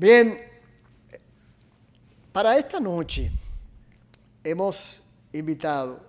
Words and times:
Bien, 0.00 0.40
para 2.32 2.56
esta 2.56 2.80
noche 2.80 3.30
hemos 4.42 5.02
invitado 5.30 6.00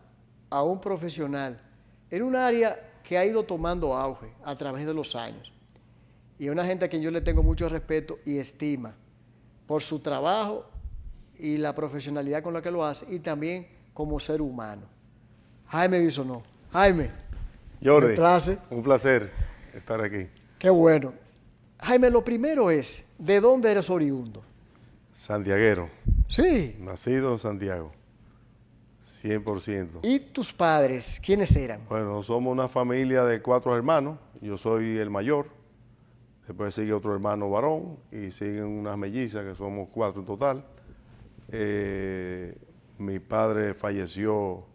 a 0.50 0.64
un 0.64 0.80
profesional 0.80 1.60
en 2.10 2.24
un 2.24 2.38
área 2.38 2.80
que 3.04 3.18
ha 3.18 3.26
ido 3.26 3.44
tomando 3.44 3.94
auge 3.94 4.32
a 4.46 4.56
través 4.56 4.86
de 4.86 4.94
los 4.94 5.14
años. 5.14 5.52
Y 6.40 6.48
una 6.48 6.66
gente 6.66 6.86
a 6.86 6.88
quien 6.88 7.02
yo 7.02 7.12
le 7.12 7.20
tengo 7.20 7.44
mucho 7.44 7.68
respeto 7.68 8.20
y 8.24 8.38
estima 8.38 8.96
por 9.68 9.82
su 9.82 10.00
trabajo 10.00 10.70
y 11.38 11.58
la 11.58 11.76
profesionalidad 11.76 12.42
con 12.44 12.54
la 12.54 12.62
que 12.62 12.72
lo 12.72 12.86
hace 12.86 13.14
y 13.14 13.20
también 13.20 13.68
como 13.94 14.22
ser 14.22 14.42
humano. 14.42 14.84
Jaime 15.68 16.08
no. 16.26 16.44
Jaime. 16.72 17.12
Jordi, 17.84 18.16
un 18.70 18.84
placer 18.84 19.34
estar 19.74 20.00
aquí. 20.00 20.30
Qué 20.58 20.70
bueno. 20.70 21.14
Jaime, 21.82 22.10
lo 22.10 22.24
primero 22.24 22.72
es, 22.72 23.04
¿de 23.22 23.40
dónde 23.40 23.72
eres 23.72 23.90
oriundo? 23.90 24.44
Santiaguero. 25.14 25.90
Sí. 26.28 26.76
Nacido 26.80 27.32
en 27.32 27.40
Santiago. 27.40 27.92
100%. 29.04 30.00
¿Y 30.04 30.20
tus 30.20 30.52
padres, 30.52 31.22
quiénes 31.24 31.56
eran? 31.56 31.82
Bueno, 31.88 32.24
somos 32.24 32.52
una 32.52 32.68
familia 32.68 33.24
de 33.24 33.42
cuatro 33.42 33.76
hermanos. 33.76 34.18
Yo 34.42 34.58
soy 34.58 34.98
el 34.98 35.10
mayor. 35.10 35.48
Después 36.48 36.74
sigue 36.74 36.92
otro 36.92 37.14
hermano 37.14 37.50
varón 37.50 37.98
y 38.12 38.32
siguen 38.32 38.66
unas 38.66 38.98
mellizas, 38.98 39.46
que 39.46 39.56
somos 39.56 39.90
cuatro 39.92 40.22
en 40.22 40.26
total. 40.26 40.66
Eh, 41.50 42.58
mi 42.98 43.20
padre 43.20 43.76
falleció, 43.76 44.66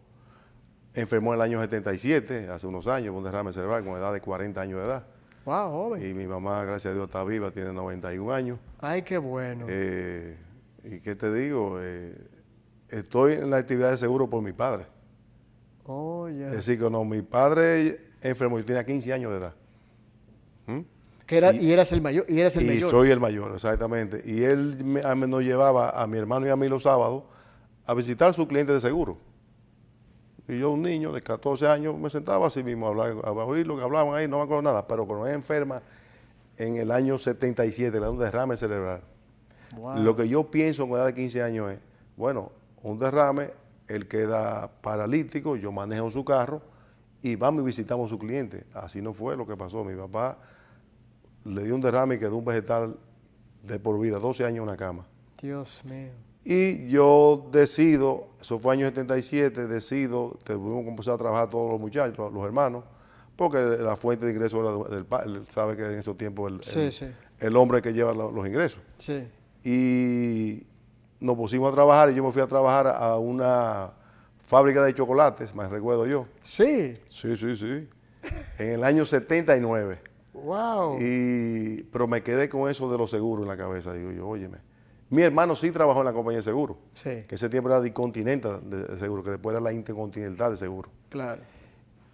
enfermó 0.93 1.33
en 1.33 1.39
el 1.39 1.41
año 1.41 1.61
77, 1.61 2.47
hace 2.49 2.67
unos 2.67 2.87
años, 2.87 3.13
con 3.13 3.23
derrame 3.23 3.51
cerebral, 3.51 3.83
con 3.83 3.97
edad 3.97 4.13
de 4.13 4.21
40 4.21 4.61
años 4.61 4.79
de 4.79 4.85
edad. 4.85 5.07
Wow, 5.47 5.71
joven. 5.71 6.05
Y 6.05 6.13
mi 6.13 6.27
mamá, 6.27 6.65
gracias 6.65 6.91
a 6.91 6.93
Dios, 6.93 7.05
está 7.05 7.23
viva, 7.23 7.51
tiene 7.51 7.71
91 7.71 8.33
años. 8.33 8.59
Ay, 8.81 9.03
qué 9.03 9.17
bueno. 9.17 9.65
Eh, 9.69 10.35
¿Y 10.83 10.99
qué 10.99 11.15
te 11.15 11.33
digo? 11.33 11.77
Eh, 11.79 12.17
estoy 12.89 13.35
en 13.35 13.49
la 13.49 13.55
actividad 13.55 13.91
de 13.91 13.95
seguro 13.95 14.29
por 14.29 14.43
mi 14.43 14.51
padre. 14.51 14.87
Oh, 15.85 16.27
ya. 16.27 16.47
Es 16.47 16.51
decir, 16.51 16.77
que 16.77 16.89
no, 16.89 17.05
mi 17.05 17.21
padre 17.21 17.97
enfermó, 18.21 18.59
yo 18.59 18.65
tenía 18.65 18.85
15 18.85 19.13
años 19.13 19.31
de 19.31 19.37
edad. 19.37 19.55
¿Mm? 20.65 20.81
era, 21.29 21.53
y, 21.53 21.71
eras 21.71 21.93
el 21.93 22.01
mayor. 22.01 22.25
Y, 22.27 22.41
eras 22.41 22.57
el 22.57 22.69
y 22.69 22.81
soy 22.81 23.09
el 23.11 23.21
mayor, 23.21 23.53
exactamente. 23.55 24.21
Y 24.25 24.43
él 24.43 24.83
me, 24.83 25.01
nos 25.27 25.43
llevaba 25.43 25.91
a 25.91 26.05
mi 26.07 26.17
hermano 26.17 26.45
y 26.45 26.49
a 26.49 26.57
mí 26.57 26.67
los 26.67 26.83
sábados 26.83 27.23
a 27.85 27.93
visitar 27.93 28.31
a 28.31 28.33
su 28.33 28.45
cliente 28.49 28.73
de 28.73 28.81
seguro. 28.81 29.17
Y 30.47 30.59
yo, 30.59 30.71
un 30.71 30.81
niño 30.81 31.11
de 31.11 31.21
14 31.21 31.67
años, 31.67 31.97
me 31.97 32.09
sentaba 32.09 32.47
así 32.47 32.63
mismo 32.63 32.87
a, 32.87 32.89
hablar, 32.89 33.15
a 33.23 33.31
oír 33.31 33.67
lo 33.67 33.75
que 33.77 33.83
hablaban 33.83 34.15
ahí, 34.15 34.27
no 34.27 34.37
me 34.37 34.43
acuerdo 34.43 34.61
nada, 34.61 34.87
pero 34.87 35.05
cuando 35.05 35.27
es 35.27 35.33
enferma 35.33 35.81
en 36.57 36.77
el 36.77 36.91
año 36.91 37.17
77, 37.17 37.91
le 37.91 37.99
da 37.99 38.09
un 38.09 38.17
derrame 38.17 38.55
cerebral. 38.55 39.01
Lo 39.97 40.15
que 40.15 40.27
yo 40.27 40.49
pienso 40.49 40.87
con 40.87 40.97
edad 40.97 41.07
de 41.07 41.13
15 41.13 41.43
años 41.43 41.71
es, 41.71 41.79
bueno, 42.15 42.51
un 42.81 42.97
derrame, 42.97 43.49
él 43.87 44.07
queda 44.07 44.71
paralítico, 44.81 45.55
yo 45.55 45.71
manejo 45.71 46.09
su 46.09 46.23
carro 46.23 46.61
y 47.21 47.35
vamos 47.35 47.61
y 47.63 47.65
visitamos 47.65 48.07
a 48.07 48.09
su 48.09 48.19
cliente. 48.19 48.65
Así 48.73 49.01
no 49.01 49.13
fue 49.13 49.35
lo 49.35 49.45
que 49.45 49.55
pasó. 49.55 49.83
Mi 49.83 49.95
papá 49.95 50.37
le 51.45 51.63
dio 51.63 51.75
un 51.75 51.81
derrame 51.81 52.15
y 52.15 52.19
quedó 52.19 52.37
un 52.37 52.45
vegetal 52.45 52.97
de 53.63 53.79
por 53.79 53.99
vida, 53.99 54.19
12 54.19 54.45
años 54.45 54.57
en 54.57 54.63
una 54.63 54.77
cama. 54.77 55.05
Dios 55.41 55.83
mío. 55.85 56.26
Y 56.49 56.87
yo 56.87 57.49
decido, 57.51 58.29
eso 58.39 58.57
fue 58.57 58.71
año 58.71 58.85
77, 58.85 59.67
decido, 59.67 60.39
tuvimos 60.45 60.83
que 60.83 60.89
empezar 60.91 61.15
a 61.15 61.17
trabajar 61.17 61.49
todos 61.49 61.69
los 61.69 61.77
muchachos, 61.77 62.31
los 62.31 62.45
hermanos, 62.45 62.85
porque 63.35 63.57
la 63.57 63.97
fuente 63.97 64.25
de 64.25 64.31
ingresos 64.31 64.61
era 64.61 64.95
del 64.95 65.03
padre, 65.03 65.41
sabe 65.49 65.75
que 65.75 65.83
en 65.83 65.99
esos 65.99 66.17
tiempos 66.17 66.53
el, 66.53 67.13
el, 67.41 67.57
hombre 67.57 67.81
que 67.81 67.91
lleva 67.91 68.13
los, 68.13 68.33
los 68.33 68.47
ingresos. 68.47 68.79
Sí. 68.95 69.27
Y 69.65 70.65
nos 71.19 71.35
pusimos 71.35 71.69
a 71.69 71.75
trabajar 71.75 72.11
y 72.11 72.15
yo 72.15 72.23
me 72.23 72.31
fui 72.31 72.41
a 72.41 72.47
trabajar 72.47 72.87
a 72.87 73.17
una 73.17 73.91
fábrica 74.45 74.81
de 74.85 74.93
chocolates, 74.93 75.53
me 75.53 75.67
recuerdo 75.67 76.07
yo. 76.07 76.27
Sí. 76.43 76.93
Sí, 77.11 77.35
sí, 77.35 77.57
sí. 77.57 77.89
En 78.57 78.69
el 78.69 78.85
año 78.85 79.05
79. 79.05 79.99
Wow. 80.31 80.97
Y, 81.01 81.83
pero 81.91 82.07
me 82.07 82.23
quedé 82.23 82.47
con 82.47 82.71
eso 82.71 82.89
de 82.89 82.97
los 82.97 83.11
seguros 83.11 83.43
en 83.43 83.49
la 83.49 83.57
cabeza. 83.57 83.91
Digo 83.91 84.13
yo, 84.13 84.29
óyeme. 84.29 84.59
Mi 85.09 85.21
hermano 85.21 85.55
sí 85.55 85.71
trabajó 85.71 85.99
en 85.99 86.05
la 86.05 86.13
compañía 86.13 86.37
de 86.37 86.43
seguros. 86.43 86.77
Sí. 86.93 87.23
Que 87.27 87.35
ese 87.35 87.49
tiempo 87.49 87.69
era 87.69 87.79
de 87.79 87.93
Continental 87.93 88.61
de 88.63 88.97
seguro, 88.97 89.23
que 89.23 89.31
después 89.31 89.53
era 89.53 89.61
la 89.61 89.71
Intercontinental 89.71 90.51
de 90.51 90.57
seguro. 90.57 90.89
Claro. 91.09 91.41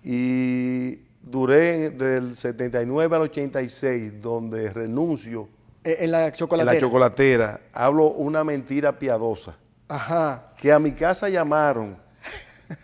Y 0.04 1.02
duré 1.22 1.90
del 1.92 2.36
79 2.36 3.16
al 3.16 3.22
86, 3.24 4.22
donde 4.22 4.72
renuncio 4.72 5.48
eh, 5.84 5.98
en 6.02 6.12
la 6.12 6.32
chocolatera. 6.32 6.72
En 6.72 6.78
la 6.78 6.82
chocolatera. 6.82 7.62
Hablo 7.74 8.12
una 8.12 8.44
mentira 8.44 8.98
piadosa. 9.00 9.58
Ajá. 9.88 10.54
Que 10.58 10.72
a 10.72 10.80
mi 10.80 10.92
casa 10.92 11.30
llamaron 11.30 11.98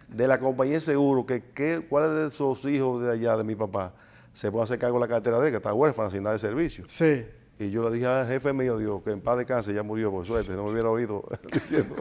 de 0.08 0.28
la 0.28 0.40
compañía 0.40 0.76
de 0.76 0.82
seguro 0.82 1.26
que, 1.26 1.44
que 1.54 1.86
cuáles 1.88 2.12
de 2.12 2.28
esos 2.28 2.66
hijos 2.66 3.02
de 3.02 3.12
allá, 3.12 3.38
de 3.38 3.44
mi 3.44 3.56
papá, 3.56 3.94
se 4.34 4.52
puede 4.52 4.64
hacer 4.64 4.80
cargo 4.80 4.98
de 4.98 5.02
la 5.02 5.08
cartera 5.08 5.40
de 5.40 5.48
él, 5.48 5.52
que 5.52 5.58
está 5.58 5.74
huérfana 5.74 6.10
sin 6.10 6.24
nada 6.24 6.34
de 6.34 6.40
servicio. 6.40 6.86
Sí. 6.88 7.26
Y 7.60 7.70
yo 7.70 7.88
le 7.88 7.96
dije 7.96 8.08
al 8.08 8.26
jefe 8.28 8.54
mío, 8.54 8.78
Dios, 8.78 9.04
que 9.04 9.12
en 9.12 9.22
paz 9.22 9.38
de 9.38 9.46
cáncer 9.46 9.76
ya 9.76 9.84
murió 9.84 10.12
por 10.12 10.26
suerte, 10.26 10.54
no 10.54 10.64
me 10.64 10.72
hubiera 10.72 10.90
oído 10.90 11.24
diciendo. 11.54 11.96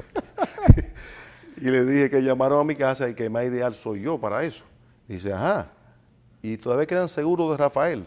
y 1.56 1.64
le 1.64 1.84
dije 1.84 2.08
que 2.08 2.22
llamaron 2.22 2.60
a 2.60 2.64
mi 2.64 2.76
casa 2.76 3.08
y 3.08 3.14
que 3.14 3.28
más 3.28 3.44
ideal 3.44 3.74
soy 3.74 4.02
yo 4.02 4.19
para 4.19 4.44
eso. 4.44 4.64
Dice, 5.08 5.32
ajá. 5.32 5.72
Y 6.42 6.56
todavía 6.56 6.86
quedan 6.86 7.08
seguros 7.08 7.50
de 7.50 7.56
Rafael. 7.56 8.06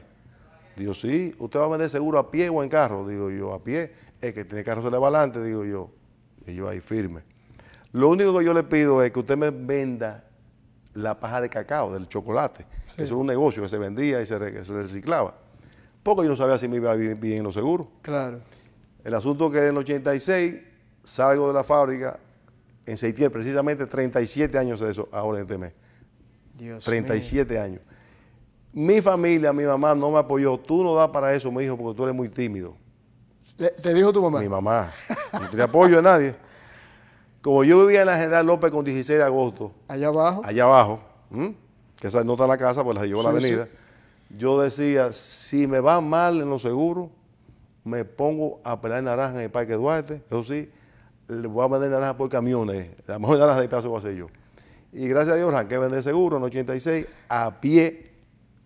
Digo, 0.78 0.94
sí, 0.94 1.35
¿usted 1.38 1.59
va 1.59 1.66
a 1.66 1.67
vender 1.67 1.89
seguro 1.89 2.17
a 2.17 2.31
pie 2.31 2.50
o 2.50 2.63
en 2.63 2.69
carro? 2.69 3.06
Digo 3.07 3.29
yo, 3.29 3.53
a 3.53 3.62
pie. 3.62 3.91
Es 4.22 4.33
que 4.33 4.45
tiene 4.45 4.63
carro 4.63 4.81
se 4.81 4.89
le 4.89 4.97
va 4.97 5.07
adelante, 5.07 5.44
digo 5.44 5.66
yo. 5.66 5.91
Y 6.45 6.56
yo 6.56 6.69
ahí 6.69 6.79
firme. 6.79 7.23
Lo 7.91 8.07
único 8.07 8.38
que 8.38 8.45
yo 8.45 8.53
le 8.53 8.63
pido 8.63 9.03
es 9.03 9.12
que 9.12 9.19
usted 9.19 9.38
me 9.38 9.50
venda 9.50 10.23
la 10.94 11.19
paja 11.19 11.41
de 11.41 11.50
cacao, 11.50 11.94
del 11.94 12.07
chocolate. 12.07 12.66
Eso 12.85 13.03
es 13.03 13.12
un 13.12 13.28
negocio 13.28 13.62
que 13.62 13.69
se 13.69 13.78
vendía 13.78 14.22
y 14.22 14.25
se, 14.25 14.38
reciclaba. 14.39 15.35
Porque 16.03 16.23
yo 16.23 16.29
no 16.29 16.35
sabía 16.35 16.57
si 16.57 16.67
me 16.67 16.78
iba 16.78 16.94
bien, 16.95 17.19
bien 17.19 17.44
los 17.44 17.53
seguros. 17.53 17.88
Claro. 18.01 18.41
El 19.03 19.13
asunto 19.13 19.51
que 19.51 19.59
en 19.59 19.66
el 19.66 19.78
86 19.78 20.62
salgo 21.03 21.47
de 21.47 21.53
la 21.53 21.63
fábrica, 21.63 22.19
en 22.85 22.97
septiembre, 22.97 23.39
precisamente 23.39 23.85
37 23.85 24.57
años 24.57 24.79
de 24.79 24.91
eso, 24.91 25.07
ahora 25.12 25.39
en 25.39 25.44
este 25.44 25.57
mes. 25.57 25.73
Dios 26.56 26.84
37 26.84 27.59
años. 27.59 27.81
Mi 28.73 29.01
familia, 29.01 29.51
mi 29.51 29.63
mamá 29.63 29.94
no 29.95 30.12
me 30.12 30.19
apoyó. 30.19 30.57
Tú 30.57 30.84
no 30.84 30.95
das 30.95 31.09
para 31.09 31.34
eso, 31.34 31.51
me 31.51 31.62
dijo, 31.63 31.78
porque 31.78 31.95
tú 31.95 32.03
eres 32.03 32.16
muy 32.16 32.29
tímido. 32.29 32.75
¿Te 33.57 33.94
dijo 33.94 34.12
tu 34.12 34.22
mamá? 34.22 34.39
Mi 34.39 34.50
mamá. 34.50 34.91
No 35.33 35.50
tenía 35.50 35.66
apoyo 35.66 35.97
de 35.97 36.01
nadie. 36.01 36.35
Como 37.41 37.63
yo 37.63 37.85
vivía 37.85 38.01
en 38.01 38.07
la 38.07 38.18
General 38.18 38.45
López 38.45 38.72
con 38.72 38.85
16 38.85 39.19
de 39.19 39.23
agosto. 39.25 39.73
Allá 39.88 40.07
abajo. 40.07 40.41
Allá 40.44 40.63
abajo. 40.63 41.00
Que 42.00 42.07
esa 42.07 42.23
no 42.23 42.33
está 42.33 42.45
en 42.45 42.50
la 42.50 42.57
casa, 42.57 42.83
pues 42.83 42.97
la 42.97 43.06
llevó 43.06 43.22
a 43.22 43.23
la 43.25 43.29
avenida. 43.29 43.68
Yo 44.38 44.62
decía, 44.62 45.14
si 45.14 45.68
me 45.68 45.80
va 45.80 46.02
mal 46.02 46.42
en 46.42 46.50
los 46.50 46.62
seguros, 46.62 47.09
me 47.84 48.06
pongo 48.06 48.59
a 48.64 48.80
pelar 48.80 49.03
naranja 49.03 49.36
en 49.36 49.44
el 49.44 49.52
Parque 49.52 49.74
Duarte. 49.74 50.22
Eso 50.25 50.44
sí, 50.44 50.69
le 51.28 51.47
voy 51.47 51.66
a 51.66 51.68
vender 51.68 51.90
naranja 51.92 52.18
por 52.18 52.30
camiones. 52.30 52.90
La 53.08 53.19
mejor 53.19 53.40
naranja 53.40 53.62
de 53.62 53.69
paso 53.69 53.92
va 53.92 54.00
a 54.00 54.02
ser 54.02 54.16
yo. 54.16 54.28
Y 54.94 55.08
gracias 55.08 55.34
a 55.34 55.38
Dios, 55.38 55.53
arranqué 55.53 55.75
a 55.75 55.80
vender 55.80 56.03
seguro 56.03 56.38
en 56.38 56.44
86 56.44 57.08
a 57.30 57.59
pie 57.62 58.12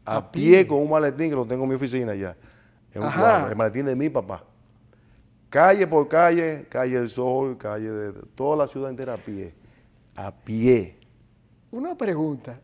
a, 0.06 0.32
pie, 0.32 0.68
con 0.68 0.80
un 0.80 0.90
maletín 0.90 1.30
que 1.30 1.36
lo 1.36 1.46
tengo 1.46 1.64
en 1.64 1.70
mi 1.70 1.76
oficina 1.76 2.14
ya. 2.14 2.36
el 2.94 3.56
maletín 3.56 3.86
de 3.86 3.96
mi 3.96 4.10
papá. 4.10 4.44
Calle 5.50 5.88
por 5.88 6.08
calle, 6.08 6.68
calle 6.70 6.98
del 6.98 7.10
Sol, 7.10 7.58
calle 7.58 7.90
de, 7.90 8.14
toda 8.36 8.58
la 8.58 8.68
ciudad 8.68 8.90
entera 8.90 9.16
a 9.16 9.18
pie. 9.18 9.54
A 10.16 10.32
pie. 10.32 10.98
Una 11.72 11.96
pregunta. 11.96 12.60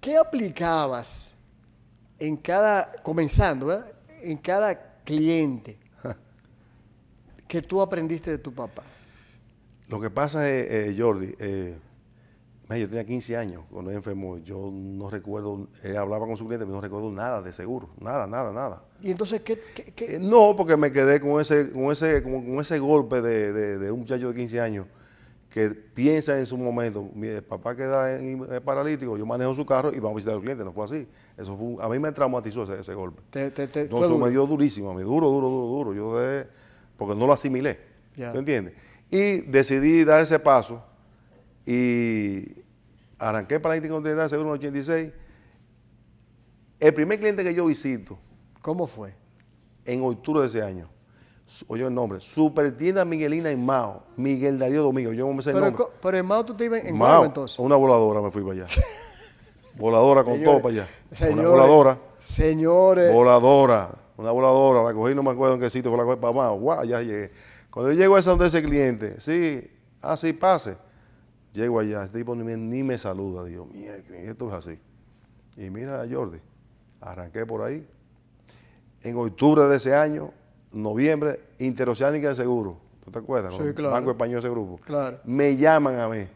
¿Qué 0.00 0.16
aplicabas 0.16 1.34
en 2.18 2.36
cada, 2.36 2.92
comenzando, 3.02 3.84
en 4.22 4.38
cada 4.38 5.02
cliente 5.04 5.78
que 7.48 7.62
tú 7.62 7.80
aprendiste 7.80 8.30
de 8.30 8.38
tu 8.38 8.52
papá? 8.52 8.82
Lo 9.88 10.00
que 10.00 10.10
pasa 10.10 10.48
es, 10.48 10.70
eh, 10.70 10.94
Jordi, 10.98 11.34
eh, 11.38 11.78
yo 12.68 12.88
tenía 12.88 13.04
15 13.04 13.36
años 13.36 13.64
cuando 13.70 13.90
él 13.90 13.96
enfermó. 13.96 14.38
Yo 14.38 14.70
no 14.70 15.08
recuerdo, 15.08 15.68
él 15.82 15.96
hablaba 15.96 16.26
con 16.26 16.36
su 16.36 16.46
cliente, 16.46 16.66
pero 16.66 16.76
no 16.76 16.82
recuerdo 16.82 17.10
nada 17.10 17.40
de 17.40 17.52
seguro. 17.52 17.88
Nada, 17.98 18.26
nada, 18.26 18.52
nada. 18.52 18.84
¿Y 19.00 19.10
entonces 19.10 19.40
qué? 19.40 19.58
Eh, 19.96 20.18
no, 20.20 20.54
porque 20.54 20.76
me 20.76 20.92
quedé 20.92 21.18
con 21.20 21.40
ese, 21.40 21.72
con 21.72 21.90
ese, 21.90 22.22
con, 22.22 22.60
ese 22.60 22.78
golpe 22.78 23.22
de, 23.22 23.90
un 23.90 24.00
muchacho 24.00 24.28
de 24.28 24.34
15 24.34 24.60
años 24.60 24.86
que 25.50 25.70
piensa 25.70 26.38
en 26.38 26.46
su 26.46 26.58
momento, 26.58 27.08
mi 27.14 27.40
papá 27.40 27.74
queda 27.74 28.18
en, 28.18 28.46
paralítico, 28.64 29.16
yo 29.16 29.24
manejo 29.24 29.54
su 29.54 29.64
carro 29.64 29.90
y 29.92 29.96
vamos 29.96 30.12
a 30.12 30.14
visitar 30.16 30.34
al 30.34 30.40
cliente. 30.40 30.64
No 30.64 30.72
fue 30.72 30.84
así. 30.84 31.08
Eso 31.36 31.56
fue, 31.56 31.84
a 31.84 31.88
mí 31.88 31.98
me 31.98 32.12
traumatizó 32.12 32.62
ese, 32.74 32.94
golpe. 32.94 33.22
Te, 33.30 33.50
te, 33.50 33.82
eso 33.82 34.18
me 34.18 34.30
dio 34.30 34.46
durísimo, 34.46 34.90
a 34.90 34.94
mí, 34.94 35.02
duro, 35.02 35.28
duro, 35.30 35.48
duro, 35.48 35.66
duro. 35.66 35.94
Yo 35.94 36.18
de, 36.18 36.46
porque 36.96 37.14
no 37.14 37.26
lo 37.26 37.32
asimilé. 37.32 37.78
¿Tú 38.14 38.38
entiendes? 38.38 38.74
Y 39.10 39.42
decidí 39.42 40.04
dar 40.04 40.20
ese 40.20 40.38
paso 40.38 40.82
y 41.64 42.62
arranqué 43.18 43.58
para 43.60 43.74
la 43.74 43.76
Intercontinental 43.76 44.28
Seguro 44.28 44.50
en 44.50 44.54
86. 44.56 45.12
El 46.80 46.94
primer 46.94 47.18
cliente 47.18 47.42
que 47.42 47.54
yo 47.54 47.66
visito. 47.66 48.18
¿Cómo 48.60 48.86
fue? 48.86 49.14
en 49.88 50.02
octubre 50.02 50.42
de 50.42 50.48
ese 50.48 50.62
año. 50.62 50.88
Oye 51.66 51.86
el 51.86 51.94
nombre, 51.94 52.20
Supertienda 52.20 53.04
Miguelina 53.06 53.50
en 53.50 53.64
Mao, 53.64 54.02
Miguel 54.16 54.58
Darío 54.58 54.82
Domingo, 54.82 55.12
yo 55.12 55.26
no 55.26 55.32
me 55.32 55.42
sé 55.42 55.50
el 55.50 55.54
Pero, 55.54 55.66
nombre. 55.66 55.84
co- 55.86 55.92
pero 56.02 56.18
en 56.18 56.26
Mao 56.26 56.44
tú 56.44 56.54
te 56.54 56.66
ibas 56.66 56.84
en 56.84 56.96
Mao, 56.96 57.24
entonces. 57.24 57.58
una 57.58 57.74
voladora 57.76 58.20
me 58.20 58.30
fui 58.30 58.42
para 58.42 58.52
allá. 58.52 58.66
voladora 59.76 60.24
con 60.24 60.34
Señores, 60.34 60.52
todo 60.52 60.62
para 60.62 60.74
allá. 60.74 60.88
señores, 61.16 61.38
una 61.38 61.48
voladora. 61.50 61.98
Señores, 62.20 63.12
Voladora, 63.12 63.90
una 64.18 64.30
voladora, 64.30 64.82
la 64.82 64.92
cogí, 64.92 65.14
no 65.14 65.22
me 65.22 65.30
acuerdo 65.30 65.54
en 65.54 65.60
qué 65.60 65.70
sitio 65.70 65.90
fue 65.90 65.98
la 65.98 66.04
cogí 66.04 66.20
para 66.20 66.32
Mao, 66.34 66.58
guau, 66.58 66.84
ya 66.84 67.00
llegué. 67.00 67.30
Cuando 67.70 67.92
yo 67.92 67.98
llego 67.98 68.16
a 68.16 68.18
esa 68.20 68.30
donde 68.30 68.46
ese 68.46 68.62
cliente, 68.62 69.18
sí, 69.20 69.70
así 70.02 70.32
pase. 70.34 70.76
Llego 71.54 71.80
allá, 71.80 72.02
el 72.02 72.10
tipo 72.10 72.34
ni 72.34 72.44
me, 72.44 72.56
ni 72.56 72.82
me 72.82 72.98
saluda, 72.98 73.44
digo, 73.44 73.64
mierda, 73.66 74.16
esto 74.18 74.48
es 74.48 74.54
así. 74.54 74.78
Y 75.56 75.70
mira, 75.70 76.04
Jordi, 76.10 76.38
arranqué 77.00 77.46
por 77.46 77.62
ahí. 77.62 77.88
En 79.02 79.16
octubre 79.16 79.64
de 79.64 79.76
ese 79.76 79.94
año, 79.94 80.30
noviembre, 80.72 81.40
Interoceánica 81.58 82.28
de 82.28 82.34
Seguro. 82.34 82.76
¿Tú 83.04 83.10
te 83.10 83.18
acuerdas? 83.18 83.54
Sí, 83.54 83.72
claro. 83.74 83.92
Banco 83.92 84.10
Español 84.10 84.38
ese 84.38 84.50
grupo. 84.50 84.78
Claro. 84.84 85.18
Me 85.24 85.56
llaman 85.56 85.98
a 85.98 86.08
mí, 86.08 86.26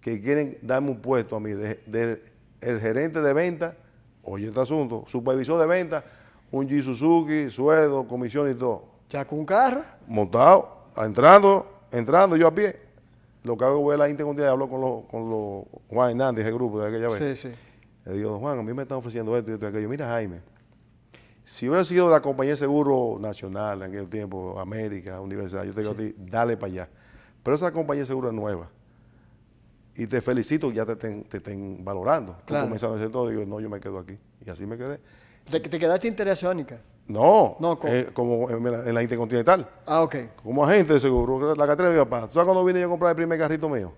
que 0.00 0.20
quieren 0.20 0.58
darme 0.62 0.90
un 0.90 1.00
puesto 1.00 1.36
a 1.36 1.40
mí, 1.40 1.52
de, 1.52 1.80
de- 1.86 2.22
el 2.60 2.80
gerente 2.80 3.20
de 3.20 3.32
venta, 3.32 3.76
oye 4.22 4.48
este 4.48 4.60
asunto, 4.60 5.04
supervisor 5.06 5.60
de 5.60 5.66
venta, 5.66 6.04
un 6.50 6.68
G 6.68 6.82
Suzuki, 6.82 7.50
sueldo, 7.50 8.06
comisión 8.06 8.50
y 8.50 8.54
todo. 8.54 8.84
ya 9.10 9.24
con 9.26 9.38
un 9.40 9.46
carro. 9.46 9.82
Montado, 10.06 10.84
entrando, 10.96 11.66
entrando 11.92 12.36
yo 12.36 12.46
a 12.46 12.54
pie. 12.54 12.76
Lo 13.42 13.56
que 13.58 13.64
hago 13.64 13.80
voy 13.80 13.94
a 13.94 13.98
la 13.98 14.08
Intercontinental 14.08 14.50
y 14.50 14.52
hablo 14.52 14.68
con 14.68 14.80
los, 14.80 15.04
con 15.04 15.28
los 15.30 15.64
Juan 15.90 16.10
Hernández, 16.12 16.46
el 16.46 16.54
grupo 16.54 16.80
de 16.80 16.88
aquella 16.88 17.08
vez. 17.10 17.38
Sí, 17.40 17.48
sí. 17.50 17.54
Le 18.06 18.14
digo, 18.14 18.38
Juan, 18.38 18.58
a 18.58 18.62
mí 18.62 18.72
me 18.72 18.82
están 18.82 18.98
ofreciendo 18.98 19.36
esto 19.36 19.50
y 19.50 19.54
esto 19.54 19.66
y 19.66 19.68
aquello. 19.68 19.88
Mira, 19.88 20.06
Jaime, 20.08 20.40
si 21.44 21.68
hubiera 21.68 21.84
sido 21.84 22.10
la 22.10 22.20
compañía 22.20 22.52
de 22.52 22.56
seguro 22.56 23.18
nacional 23.20 23.82
en 23.82 23.90
aquel 23.90 24.08
tiempo, 24.08 24.58
América, 24.58 25.20
Universidad, 25.20 25.64
yo 25.64 25.72
te 25.74 25.80
digo 25.80 25.92
a 25.92 25.96
ti, 25.96 26.14
dale 26.18 26.56
para 26.56 26.72
allá. 26.72 26.88
Pero 27.42 27.56
esa 27.56 27.70
compañía 27.72 28.02
de 28.02 28.06
seguro 28.06 28.28
es 28.28 28.34
nueva. 28.34 28.68
Y 29.96 30.06
te 30.06 30.20
felicito, 30.20 30.72
ya 30.72 30.84
te 30.84 30.92
estén, 30.92 31.24
te 31.24 31.40
valorando. 31.84 32.32
Tú 32.38 32.46
Claro. 32.46 32.64
comenzaron 32.66 32.96
a 32.96 32.98
hacer 32.98 33.12
todo, 33.12 33.28
digo, 33.28 33.44
no, 33.44 33.60
yo 33.60 33.68
me 33.70 33.78
quedo 33.78 33.98
aquí. 33.98 34.18
Y 34.44 34.50
así 34.50 34.66
me 34.66 34.76
quedé. 34.76 34.98
Te, 35.48 35.60
te 35.60 35.78
quedaste 35.78 36.08
interoceánica. 36.08 36.80
No, 37.06 37.56
No, 37.60 37.78
eh, 37.84 38.08
como 38.14 38.48
en 38.50 38.64
la, 38.72 38.88
en 38.88 38.94
la 38.94 39.02
Intercontinental. 39.02 39.68
Ah, 39.86 40.02
ok. 40.02 40.16
Como 40.42 40.64
agente 40.64 40.94
de 40.94 41.00
seguro, 41.00 41.54
la 41.54 41.66
cartera 41.66 41.90
de 41.90 41.96
mi 41.98 42.00
papá. 42.04 42.26
¿Tú 42.26 42.32
sabes 42.32 42.46
cuando 42.46 42.64
vine 42.64 42.80
yo 42.80 42.86
a 42.86 42.88
comprar 42.90 43.10
el 43.10 43.16
primer 43.16 43.38
carrito 43.38 43.68
mío? 43.68 43.92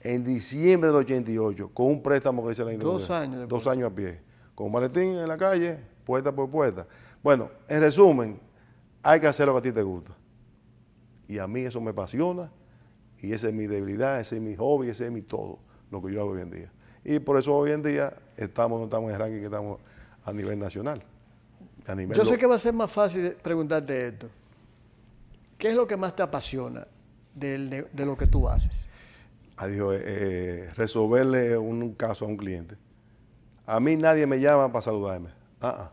En 0.00 0.24
diciembre 0.24 0.88
del 0.88 0.96
88, 0.96 1.70
con 1.74 1.86
un 1.86 2.02
préstamo 2.02 2.44
que 2.46 2.52
hice 2.52 2.64
la 2.64 2.70
Dos 2.72 2.74
Intercontinental. 3.02 3.22
años 3.22 3.40
después. 3.40 3.64
Dos 3.64 3.70
años 3.72 3.92
a 3.92 3.94
pie. 3.94 4.20
Con 4.54 4.66
un 4.68 4.72
maletín 4.72 5.02
en 5.18 5.28
la 5.28 5.36
calle, 5.36 5.80
puerta 6.08 6.32
por 6.34 6.48
puerta. 6.48 6.86
Bueno, 7.22 7.50
en 7.68 7.82
resumen, 7.82 8.40
hay 9.02 9.20
que 9.20 9.26
hacer 9.26 9.44
lo 9.46 9.52
que 9.52 9.58
a 9.58 9.62
ti 9.62 9.72
te 9.72 9.82
gusta. 9.82 10.14
Y 11.28 11.38
a 11.38 11.46
mí 11.46 11.60
eso 11.60 11.82
me 11.82 11.90
apasiona. 11.90 12.50
Y 13.20 13.32
esa 13.34 13.48
es 13.48 13.54
mi 13.54 13.66
debilidad, 13.66 14.18
ese 14.20 14.36
es 14.36 14.42
mi 14.42 14.56
hobby, 14.56 14.88
ese 14.88 15.04
es 15.04 15.12
mi 15.12 15.20
todo, 15.20 15.58
lo 15.90 16.00
que 16.02 16.10
yo 16.14 16.22
hago 16.22 16.30
hoy 16.30 16.40
en 16.40 16.50
día. 16.50 16.72
Y 17.04 17.18
por 17.18 17.36
eso 17.38 17.54
hoy 17.54 17.72
en 17.72 17.82
día 17.82 18.14
estamos, 18.36 18.78
no 18.78 18.84
estamos 18.86 19.08
en 19.10 19.14
el 19.16 19.20
ranking 19.20 19.38
que 19.40 19.44
estamos 19.44 19.80
a 20.24 20.32
nivel 20.32 20.58
nacional. 20.58 21.02
A 21.86 21.94
nivel 21.94 22.16
Yo 22.16 22.22
lo- 22.24 22.28
sé 22.30 22.38
que 22.38 22.46
va 22.46 22.54
a 22.54 22.58
ser 22.58 22.72
más 22.72 22.90
fácil 22.90 23.36
preguntarte 23.42 24.06
esto. 24.08 24.28
¿Qué 25.58 25.68
es 25.68 25.74
lo 25.74 25.86
que 25.86 25.96
más 25.98 26.16
te 26.16 26.22
apasiona 26.22 26.86
del- 27.34 27.68
de, 27.68 27.82
de 27.92 28.06
lo 28.06 28.16
que 28.16 28.26
tú 28.26 28.48
haces? 28.48 28.86
Adiós, 29.58 29.94
eh, 29.96 30.02
eh, 30.06 30.70
resolverle 30.74 31.58
un 31.58 31.92
caso 31.94 32.24
a 32.24 32.28
un 32.28 32.36
cliente. 32.38 32.76
A 33.66 33.78
mí 33.80 33.96
nadie 33.96 34.26
me 34.26 34.40
llama 34.40 34.68
para 34.72 34.80
saludarme. 34.82 35.28
Ah, 35.60 35.90
ah. 35.90 35.92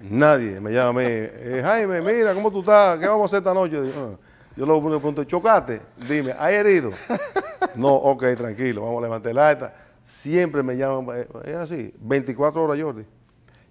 Nadie 0.00 0.60
me 0.60 0.70
llama 0.72 1.00
a 1.00 1.02
mí. 1.04 1.08
eh, 1.08 1.60
Jaime, 1.62 2.00
mira, 2.00 2.34
¿cómo 2.34 2.50
tú 2.50 2.60
estás? 2.60 2.98
¿Qué 2.98 3.06
vamos 3.06 3.22
a 3.22 3.26
hacer 3.26 3.38
esta 3.38 3.52
noche? 3.54 3.76
"Ah". 3.96 4.16
Yo 4.56 4.66
luego 4.66 4.88
le 4.90 4.96
pregunto, 4.96 5.24
¿chocaste? 5.24 5.80
Dime, 6.08 6.34
¿hay 6.38 6.54
herido? 6.56 6.90
no, 7.76 7.94
ok, 7.94 8.24
tranquilo, 8.36 8.82
vamos 8.82 8.98
a 8.98 9.02
levantar 9.02 9.34
la 9.34 9.48
alta. 9.50 9.74
Siempre 10.00 10.62
me 10.62 10.76
llaman, 10.76 11.16
eh, 11.18 11.28
es 11.44 11.54
así, 11.56 11.94
24 12.00 12.64
horas, 12.64 12.80
Jordi. 12.82 13.04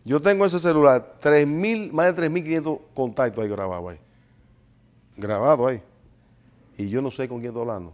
Yo 0.05 0.21
tengo 0.21 0.45
ese 0.45 0.59
celular, 0.59 1.15
3.000, 1.19 1.91
más 1.91 2.05
de 2.07 2.13
3.500 2.13 2.79
contactos 2.93 3.43
ahí 3.43 3.49
grabados 3.49 3.91
ahí. 3.91 3.99
Grabado 5.17 5.67
ahí. 5.67 5.81
Y 6.77 6.89
yo 6.89 7.01
no 7.01 7.11
sé 7.11 7.27
con 7.27 7.39
quién 7.39 7.49
estoy 7.49 7.61
hablando. 7.63 7.93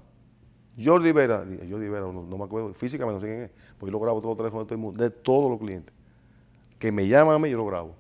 Jordi 0.81 1.11
Vera, 1.13 1.37
Jordi 1.69 1.87
Vera, 1.87 2.01
no, 2.01 2.21
me 2.37 2.43
acuerdo, 2.43 2.73
físicamente 2.73 3.15
no 3.15 3.19
sé 3.21 3.27
quién 3.27 3.41
es, 3.43 3.51
porque 3.79 3.91
yo 3.91 3.97
lo 3.97 3.99
grabo 4.03 4.19
todos 4.19 4.31
los 4.33 4.37
teléfonos 4.37 4.67
todo 4.67 4.75
el 4.75 4.81
mundo, 4.81 5.01
de 5.01 5.09
todos 5.09 5.49
los 5.49 5.57
clientes. 5.59 5.94
Que 6.79 6.91
me 6.91 7.07
llaman 7.07 7.35
a 7.35 7.39
mí, 7.39 7.49
yo 7.49 7.57
lo 7.57 7.65
grabo. 7.65 7.95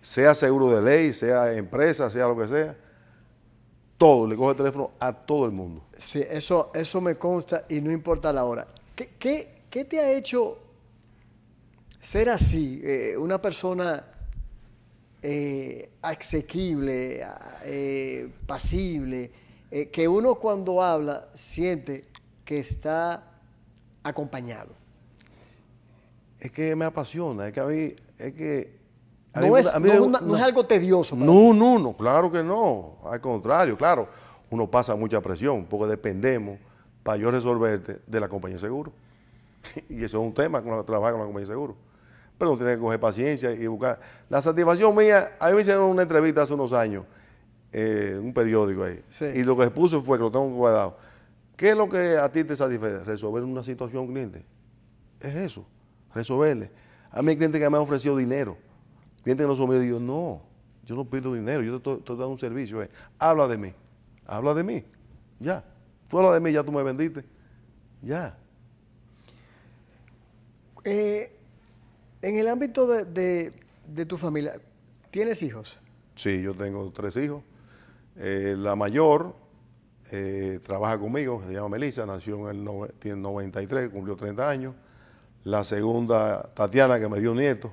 Sea 0.00 0.34
seguro 0.34 0.70
de 0.70 0.82
ley, 0.82 1.12
sea 1.12 1.52
empresa, 1.54 2.08
sea 2.10 2.26
lo 2.26 2.36
que 2.36 2.46
sea. 2.48 2.76
Todo, 3.98 4.26
le 4.26 4.36
cojo 4.36 4.50
el 4.50 4.56
teléfono 4.56 4.90
a 5.00 5.12
todo 5.12 5.46
el 5.46 5.52
mundo. 5.52 5.82
Sí, 5.96 6.22
eso, 6.28 6.70
eso 6.74 7.00
me 7.00 7.16
consta 7.16 7.64
y 7.68 7.80
no 7.80 7.90
importa 7.90 8.32
la 8.32 8.44
hora. 8.44 8.66
¿Qué, 8.94 9.14
qué, 9.18 9.62
qué 9.70 9.84
te 9.84 9.98
ha 10.00 10.12
hecho 10.12 10.58
ser 12.00 12.28
así? 12.28 12.80
eh, 12.84 13.16
una 13.16 13.40
persona 13.40 14.04
eh, 15.28 15.90
asequible, 16.02 17.24
eh, 17.64 18.30
pasible, 18.46 19.32
eh, 19.72 19.88
que 19.88 20.06
uno 20.06 20.36
cuando 20.36 20.80
habla 20.80 21.28
siente 21.34 22.04
que 22.44 22.60
está 22.60 23.24
acompañado. 24.04 24.74
Es 26.40 26.50
que 26.50 26.76
me 26.76 26.84
apasiona, 26.84 27.48
es 27.48 27.52
que 27.52 27.60
a 27.60 27.64
mí, 27.64 27.94
es 28.18 28.32
que... 28.32 28.78
a 29.32 29.40
No 29.40 29.56
es, 29.56 29.66
a 29.68 29.80
mí 29.80 29.88
no 29.88 29.94
es 29.94 30.00
me- 30.00 30.06
una- 30.06 30.20
no 30.20 30.36
es 30.36 30.42
algo 30.42 30.66
tedioso. 30.66 31.14
para 31.16 31.26
No, 31.26 31.52
no, 31.54 31.78
no, 31.78 31.96
claro 31.96 32.30
que 32.30 32.42
no. 32.42 32.98
Al 33.04 33.20
contrario, 33.20 33.76
claro, 33.76 34.08
uno 34.50 34.70
pasa 34.70 34.94
mucha 34.96 35.20
presión 35.20 35.64
porque 35.66 35.86
dependemos 35.86 36.58
para 37.02 37.16
yo 37.18 37.30
resolverte 37.30 38.00
de 38.06 38.20
la 38.20 38.28
compañía 38.28 38.56
de 38.56 38.60
seguro. 38.60 38.92
y 39.88 40.04
eso 40.04 40.18
es 40.18 40.24
un 40.26 40.34
tema 40.34 40.62
con 40.62 40.76
la 40.76 40.82
trabajar 40.84 41.12
con 41.12 41.20
la 41.20 41.26
compañía 41.26 41.46
de 41.48 41.52
seguro. 41.54 41.76
Pero 42.38 42.50
uno 42.50 42.58
tiene 42.58 42.74
que 42.74 42.80
coger 42.80 43.00
paciencia 43.00 43.52
y 43.52 43.66
buscar. 43.66 43.98
La 44.28 44.42
satisfacción 44.42 44.94
mía, 44.94 45.36
a 45.40 45.48
mí 45.48 45.54
me 45.54 45.60
hicieron 45.62 45.84
una 45.84 46.02
entrevista 46.02 46.42
hace 46.42 46.52
unos 46.52 46.74
años, 46.74 47.04
eh, 47.72 48.20
un 48.22 48.34
periódico 48.34 48.84
ahí. 48.84 49.00
Sí. 49.08 49.24
Y 49.36 49.42
lo 49.42 49.56
que 49.56 49.64
se 49.64 49.70
puso 49.70 50.02
fue, 50.02 50.18
que 50.18 50.24
lo 50.24 50.30
tengo 50.30 50.50
guardado. 50.50 50.98
¿Qué 51.56 51.70
es 51.70 51.76
lo 51.76 51.88
que 51.88 52.18
a 52.18 52.30
ti 52.30 52.44
te 52.44 52.54
satisface? 52.54 53.04
Resolver 53.04 53.42
una 53.42 53.64
situación 53.64 54.06
cliente. 54.06 54.44
Es 55.18 55.34
eso, 55.34 55.64
resolverle. 56.16 56.70
A 57.10 57.22
mí 57.22 57.30
hay 57.30 57.36
clientes 57.36 57.60
que 57.60 57.70
me 57.70 57.76
han 57.76 57.82
ofrecido 57.82 58.16
dinero. 58.16 58.56
Clientes 59.22 59.44
que 59.44 59.48
no 59.48 59.56
son 59.56 59.68
míos, 59.68 59.82
digo, 59.82 60.00
no, 60.00 60.42
yo 60.84 60.94
no 60.96 61.04
pido 61.04 61.32
dinero, 61.34 61.62
yo 61.62 61.80
te 61.80 61.92
estoy, 61.94 62.16
dando 62.16 62.30
un 62.30 62.38
servicio. 62.38 62.82
eh. 62.82 62.90
Habla 63.18 63.46
de 63.48 63.58
mí, 63.58 63.72
habla 64.26 64.54
de 64.54 64.62
mí, 64.64 64.84
ya. 65.40 65.64
Tú 66.08 66.18
hablas 66.18 66.34
de 66.34 66.40
mí, 66.40 66.52
ya 66.52 66.62
tú 66.62 66.72
me 66.72 66.82
vendiste, 66.82 67.24
ya. 68.02 68.36
Eh, 70.84 71.32
en 72.22 72.36
el 72.36 72.48
ámbito 72.48 72.86
de, 72.86 73.04
de- 73.04 73.52
de 73.88 74.06
tu 74.06 74.16
familia, 74.16 74.54
¿tienes 75.10 75.42
hijos? 75.42 75.78
Sí, 76.14 76.40
yo 76.42 76.54
tengo 76.54 76.90
tres 76.92 77.16
hijos. 77.16 77.42
Eh, 78.16 78.54
la 78.58 78.74
mayor 78.76 79.34
trabaja 80.64 80.98
conmigo, 80.98 81.42
se 81.44 81.52
llama 81.52 81.70
Melissa, 81.70 82.06
nació 82.06 82.48
en 82.50 82.56
el 82.58 82.64
nove- 82.64 82.92
tiene 83.00 83.20
93, 83.20 83.90
cumplió 83.90 84.14
30 84.16 84.48
años. 84.48 84.74
La 85.46 85.62
segunda, 85.62 86.42
Tatiana, 86.54 86.98
que 86.98 87.08
me 87.08 87.20
dio 87.20 87.30
un 87.30 87.38
nieto. 87.38 87.72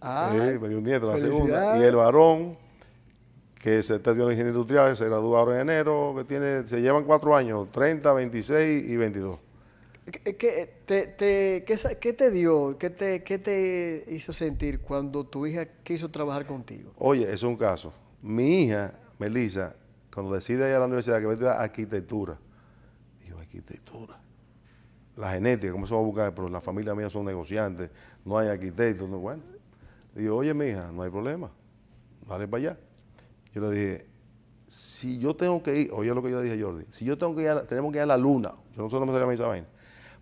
Ah, 0.00 0.32
Eh, 0.34 0.58
me 0.60 0.68
dio 0.68 0.78
un 0.78 0.84
nieto, 0.84 1.06
la 1.08 1.20
segunda. 1.20 1.78
Y 1.78 1.82
el 1.82 1.94
varón, 1.94 2.58
que 3.62 3.80
se 3.84 3.94
estudió 3.94 4.24
en 4.24 4.30
ingeniería 4.32 4.50
industrial, 4.50 4.96
se 4.96 5.04
graduó 5.04 5.36
ahora 5.36 5.54
en 5.54 5.70
enero, 5.70 6.14
que 6.16 6.24
tiene, 6.24 6.66
se 6.66 6.80
llevan 6.80 7.04
cuatro 7.04 7.36
años, 7.36 7.70
30, 7.70 8.12
26 8.12 8.88
y 8.88 8.96
22. 8.96 9.38
¿Qué, 10.10 10.36
qué 10.36 10.68
te, 10.84 11.06
te- 11.06 11.64
qué 12.00 12.12
te 12.12 12.30
dio, 12.32 12.76
qué 12.76 12.90
te, 12.90 13.22
qué 13.22 13.38
te 13.38 14.04
hizo 14.08 14.32
sentir 14.32 14.80
cuando 14.80 15.22
tu 15.24 15.46
hija 15.46 15.64
quiso 15.84 16.10
trabajar 16.10 16.44
contigo? 16.44 16.92
Oye, 16.98 17.32
es 17.32 17.44
un 17.44 17.56
caso. 17.56 17.92
Mi 18.20 18.64
hija, 18.64 18.94
Melissa, 19.20 19.76
cuando 20.12 20.34
decide 20.34 20.68
ir 20.70 20.74
a 20.74 20.80
la 20.80 20.86
universidad 20.86 21.20
que 21.20 21.26
va 21.26 21.30
a 21.30 21.34
estudiar 21.34 21.60
arquitectura, 21.60 22.36
dijo, 23.24 23.38
arquitectura. 23.38 23.85
La 25.16 25.32
genética, 25.32 25.72
¿cómo 25.72 25.86
se 25.86 25.94
va 25.94 26.00
a 26.00 26.02
buscar? 26.02 26.34
Pero 26.34 26.48
la 26.48 26.60
familia 26.60 26.94
mía 26.94 27.08
son 27.08 27.24
negociantes, 27.24 27.90
no 28.24 28.36
hay 28.36 28.48
arquitectos, 28.48 29.08
no, 29.08 29.18
bueno. 29.18 29.42
Digo, 30.14 30.36
oye, 30.36 30.52
mi 30.54 30.66
hija, 30.66 30.90
no 30.92 31.02
hay 31.02 31.10
problema, 31.10 31.50
dale 32.26 32.46
para 32.46 32.62
allá. 32.62 32.78
Yo 33.54 33.62
le 33.62 33.70
dije, 33.70 34.06
si 34.66 35.18
yo 35.18 35.34
tengo 35.34 35.62
que 35.62 35.80
ir, 35.80 35.90
oye 35.92 36.12
lo 36.14 36.22
que 36.22 36.30
yo 36.30 36.42
le 36.42 36.50
dije 36.50 36.62
a 36.62 36.66
Jordi, 36.66 36.84
si 36.90 37.04
yo 37.04 37.16
tengo 37.16 37.34
que 37.34 37.44
ir, 37.44 37.60
tenemos 37.68 37.92
que 37.92 37.98
ir 37.98 38.02
a 38.02 38.06
la 38.06 38.16
luna, 38.16 38.52
yo 38.76 38.82
no 38.82 38.90
sé 38.90 38.96
dónde 38.96 39.12
me 39.12 39.18
sale 39.18 39.32
esa 39.32 39.46
vaina, 39.46 39.66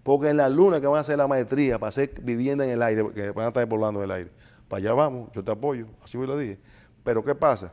porque 0.02 0.28
en 0.28 0.36
la 0.36 0.48
luna 0.48 0.80
que 0.80 0.86
van 0.86 0.98
a 0.98 1.00
hacer 1.00 1.18
la 1.18 1.26
maestría 1.26 1.78
para 1.78 1.88
hacer 1.88 2.20
vivienda 2.22 2.64
en 2.64 2.70
el 2.72 2.82
aire, 2.82 3.10
que 3.12 3.30
van 3.30 3.46
a 3.46 3.48
estar 3.48 3.66
volando 3.66 4.00
en 4.00 4.04
el 4.04 4.10
aire, 4.10 4.30
para 4.68 4.78
allá 4.78 4.94
vamos, 4.94 5.30
yo 5.32 5.42
te 5.42 5.50
apoyo, 5.50 5.86
así 6.02 6.18
yo 6.18 6.26
le 6.26 6.36
dije. 6.38 6.60
Pero 7.02 7.24
¿qué 7.24 7.34
pasa? 7.34 7.72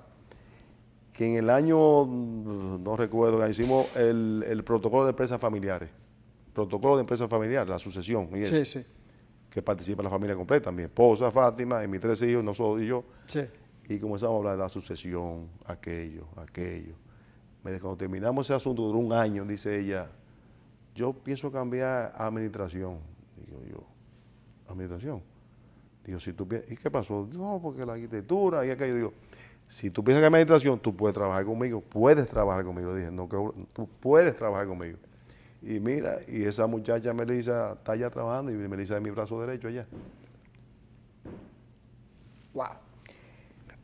Que 1.14 1.28
en 1.28 1.36
el 1.36 1.50
año, 1.50 2.06
no 2.06 2.96
recuerdo, 2.98 3.48
hicimos 3.48 3.96
el, 3.96 4.44
el 4.48 4.64
protocolo 4.64 5.06
de 5.06 5.12
empresas 5.12 5.40
familiares, 5.40 5.90
protocolo 6.54 6.96
de 6.98 7.02
empresas 7.02 7.30
familiares, 7.30 7.70
la 7.70 7.80
sucesión, 7.80 8.30
y 8.34 8.42
eso, 8.42 8.56
Sí, 8.56 8.66
sí, 8.66 8.86
que 9.50 9.62
participa 9.62 10.02
la 10.04 10.10
familia 10.10 10.36
completa, 10.36 10.72
mi 10.72 10.84
esposa 10.84 11.30
Fátima 11.32 11.84
y 11.84 11.88
mis 11.88 12.00
tres 12.00 12.22
hijos, 12.22 12.44
nosotros 12.44 12.82
y 12.82 12.88
yo. 12.88 13.04
sí. 13.26 13.42
Y 13.90 14.00
comenzamos 14.00 14.36
a 14.36 14.38
hablar 14.38 14.54
de 14.56 14.64
la 14.64 14.70
sucesión, 14.70 15.50
aquello, 15.66 16.26
aquello. 16.38 16.94
Cuando 17.62 17.98
terminamos 17.98 18.48
ese 18.48 18.54
asunto, 18.54 18.84
duró 18.84 19.00
un 19.00 19.12
año, 19.12 19.44
dice 19.44 19.80
ella, 19.80 20.10
yo 20.96 21.12
pienso 21.12 21.52
cambiar 21.52 22.14
a 22.16 22.28
administración. 22.28 23.00
Digo 23.46 23.60
yo, 23.70 23.84
administración. 24.72 25.22
Digo, 26.06 26.20
si 26.22 26.32
tú 26.32 26.48
¿y 26.70 26.78
qué 26.78 26.90
pasó? 26.90 27.28
No, 27.34 27.60
porque 27.62 27.86
la 27.86 27.94
arquitectura 27.94 28.66
y 28.66 28.70
aquello. 28.70 28.96
Digo, 28.96 29.14
si 29.68 29.90
tú 29.90 30.04
piensas 30.04 30.22
que 30.22 30.28
administración, 30.28 30.80
tú 30.80 30.96
puedes 30.96 31.14
trabajar 31.14 31.44
conmigo, 31.44 31.82
puedes 31.82 32.28
trabajar 32.28 32.64
conmigo. 32.64 32.96
Dije, 32.96 33.12
no, 33.12 33.28
que 33.28 33.38
tú 33.74 33.90
puedes 34.00 34.36
trabajar 34.36 34.68
conmigo. 34.68 34.98
Y 35.62 35.80
mira, 35.80 36.18
y 36.28 36.44
esa 36.44 36.66
muchacha 36.66 37.14
Melissa 37.14 37.74
está 37.74 37.92
allá 37.92 38.10
trabajando 38.10 38.52
y 38.52 38.56
Melissa 38.56 38.96
es 38.96 39.02
mi 39.02 39.12
brazo 39.12 39.40
derecho 39.42 39.68
allá. 39.68 39.86
Wow. 42.54 42.66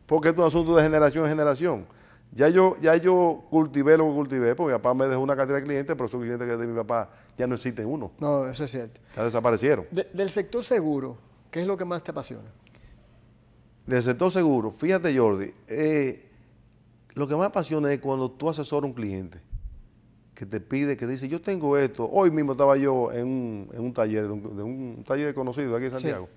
Porque 0.08 0.30
es 0.30 0.38
un 0.38 0.44
asunto 0.44 0.76
de 0.76 0.84
generación 0.84 1.26
en 1.26 1.30
generación. 1.30 1.86
Ya 2.32 2.50
yo, 2.50 2.76
ya 2.82 2.96
yo 2.98 3.46
cultivé 3.50 3.98
lo 3.98 4.08
que 4.08 4.14
cultivé, 4.14 4.56
porque 4.56 4.74
mi 4.74 4.80
papá 4.80 4.94
me 4.94 5.08
dejó 5.08 5.22
una 5.22 5.36
cantidad 5.36 5.58
de 5.58 5.64
clientes, 5.64 5.96
pero 5.96 6.08
esos 6.08 6.20
clientes 6.20 6.48
que 6.48 6.58
de 6.58 6.68
mi 6.68 6.76
papá 6.76 7.10
ya 7.38 7.48
no 7.48 7.56
existen 7.56 7.86
uno. 7.86 8.12
No, 8.20 8.48
eso 8.48 8.64
es 8.64 8.72
cierto. 8.72 9.00
Ya 9.16 9.24
desaparecieron. 9.24 9.86
del 9.92 10.30
sector 10.30 10.64
seguro, 10.64 11.18
¿qué 11.52 11.62
es 11.62 11.68
lo 11.68 11.78
que 11.78 11.86
más 11.86 12.04
te 12.04 12.12
apasiona? 12.12 12.50
Del 13.86 14.04
sector 14.04 14.32
seguro, 14.32 14.72
fíjate 14.72 15.18
Jordi, 15.18 15.54
eh, 15.70 16.30
lo 17.14 17.28
que 17.28 17.36
más 17.36 17.48
apasiona 17.48 17.92
es 17.94 18.00
cuando 18.00 18.30
tú 18.30 18.50
asesoras 18.50 18.84
a 18.84 18.88
un 18.88 18.94
cliente 18.94 19.47
que 20.38 20.46
te 20.46 20.60
pide, 20.60 20.96
que 20.96 21.08
dice, 21.08 21.28
yo 21.28 21.42
tengo 21.42 21.76
esto. 21.78 22.08
Hoy 22.08 22.30
mismo 22.30 22.52
estaba 22.52 22.78
yo 22.78 23.12
en 23.12 23.26
un, 23.26 23.70
en 23.74 23.82
un 23.82 23.92
taller, 23.92 24.28
de 24.28 24.30
un, 24.64 25.04
taller 25.04 25.34
conocido 25.34 25.76
aquí 25.76 25.86
en 25.86 25.92
Santiago, 25.92 26.30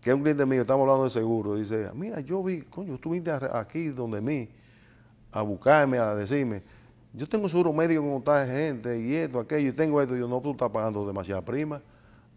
que 0.00 0.10
es 0.10 0.16
un 0.16 0.22
cliente 0.22 0.44
mío, 0.44 0.62
estamos 0.62 0.82
hablando 0.82 1.04
de 1.04 1.10
seguro, 1.10 1.54
dice, 1.54 1.90
mira, 1.94 2.18
yo 2.18 2.42
vi, 2.42 2.62
coño, 2.62 2.98
tú 2.98 3.10
viniste 3.10 3.30
aquí 3.52 3.86
donde 3.90 4.20
mí 4.20 4.48
a 5.30 5.42
buscarme, 5.42 5.98
a 5.98 6.16
decirme, 6.16 6.64
yo 7.12 7.28
tengo 7.28 7.48
seguro 7.48 7.72
médico 7.72 8.02
con 8.02 8.20
tal 8.20 8.48
gente 8.48 8.98
y 9.00 9.14
esto, 9.14 9.38
aquello, 9.38 9.68
y 9.68 9.72
tengo 9.72 10.02
esto, 10.02 10.16
y 10.16 10.18
yo 10.18 10.26
no, 10.26 10.40
tú 10.40 10.50
estás 10.50 10.70
pagando 10.70 11.06
demasiada 11.06 11.40
prima 11.40 11.80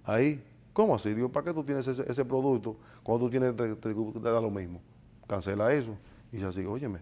ahí. 0.03 0.43
¿Cómo 0.73 0.93
así? 0.93 1.11
Digo, 1.15 1.29
¿para 1.29 1.45
qué 1.45 1.53
tú 1.53 1.63
tienes 1.63 1.87
ese, 1.87 2.25
producto 2.25 2.77
cuando 3.01 3.25
tú 3.25 3.31
tienes, 3.31 3.55
te, 3.55 3.75
te, 3.75 3.93
da 4.19 4.39
lo 4.39 4.51
mismo? 4.51 4.79
Cancela 5.25 5.73
eso. 5.73 5.97
Y 6.31 6.35
dice 6.35 6.45
así, 6.45 6.65
óyeme, 6.65 6.99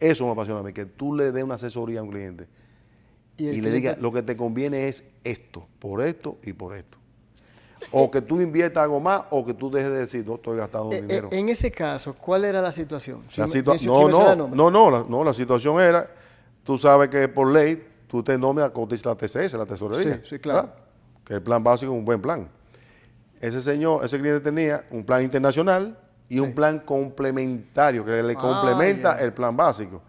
eso 0.00 0.24
me 0.24 0.32
apasiona 0.32 0.60
a 0.60 0.62
mí, 0.62 0.72
que 0.72 0.86
tú 0.86 1.14
le 1.14 1.32
des 1.32 1.44
una 1.44 1.56
asesoría 1.56 2.00
a 2.00 2.02
un 2.02 2.10
cliente 2.10 2.46
y, 3.38 3.60
le 3.60 3.70
diga, 3.70 3.96
lo 4.00 4.12
que 4.12 4.22
te 4.22 4.36
conviene 4.36 4.88
es 4.88 5.04
esto, 5.24 5.66
por 5.78 6.02
esto 6.02 6.38
y 6.44 6.52
por 6.52 6.76
esto. 6.76 6.98
O 7.92 8.10
que 8.10 8.20
tú 8.20 8.40
inviertas 8.40 8.82
algo 8.82 8.98
más 9.00 9.22
o 9.30 9.46
que 9.46 9.54
tú 9.54 9.70
dejes 9.70 9.90
de 9.90 9.98
decir, 9.98 10.26
no 10.26 10.34
estoy 10.34 10.58
gastando 10.58 10.92
eh, 10.92 11.00
dinero. 11.00 11.28
En 11.30 11.48
ese 11.48 11.70
caso, 11.70 12.14
¿cuál 12.14 12.44
era 12.44 12.60
la 12.60 12.72
situación? 12.72 13.22
La 13.36 13.46
no, 13.46 14.08
no, 14.08 14.48
no, 14.48 14.70
no, 14.70 14.90
la, 14.90 15.04
no, 15.08 15.22
la 15.22 15.32
situación 15.32 15.80
era, 15.80 16.10
tú 16.64 16.76
sabes 16.76 17.08
que 17.08 17.28
por 17.28 17.52
ley 17.52 17.86
tú 18.08 18.22
te 18.22 18.36
nombras 18.36 18.72
la 18.74 19.14
TCS, 19.14 19.52
la 19.54 19.66
tesorería. 19.66 20.16
Sí, 20.16 20.22
sí, 20.24 20.38
claro. 20.38 20.72
Que 21.24 21.34
el 21.34 21.42
plan 21.42 21.62
básico 21.62 21.92
es 21.92 21.98
un 21.98 22.04
buen 22.04 22.20
plan. 22.20 22.48
Ese 23.40 23.62
señor, 23.62 24.04
ese 24.04 24.18
cliente 24.18 24.40
tenía 24.40 24.84
un 24.90 25.04
plan 25.04 25.22
internacional 25.22 25.96
y 26.28 26.40
un 26.40 26.52
plan 26.54 26.80
complementario 26.80 28.04
que 28.04 28.22
le 28.22 28.32
ah, 28.32 28.36
complementa 28.36 29.20
el 29.20 29.32
plan 29.32 29.56
básico. 29.56 30.02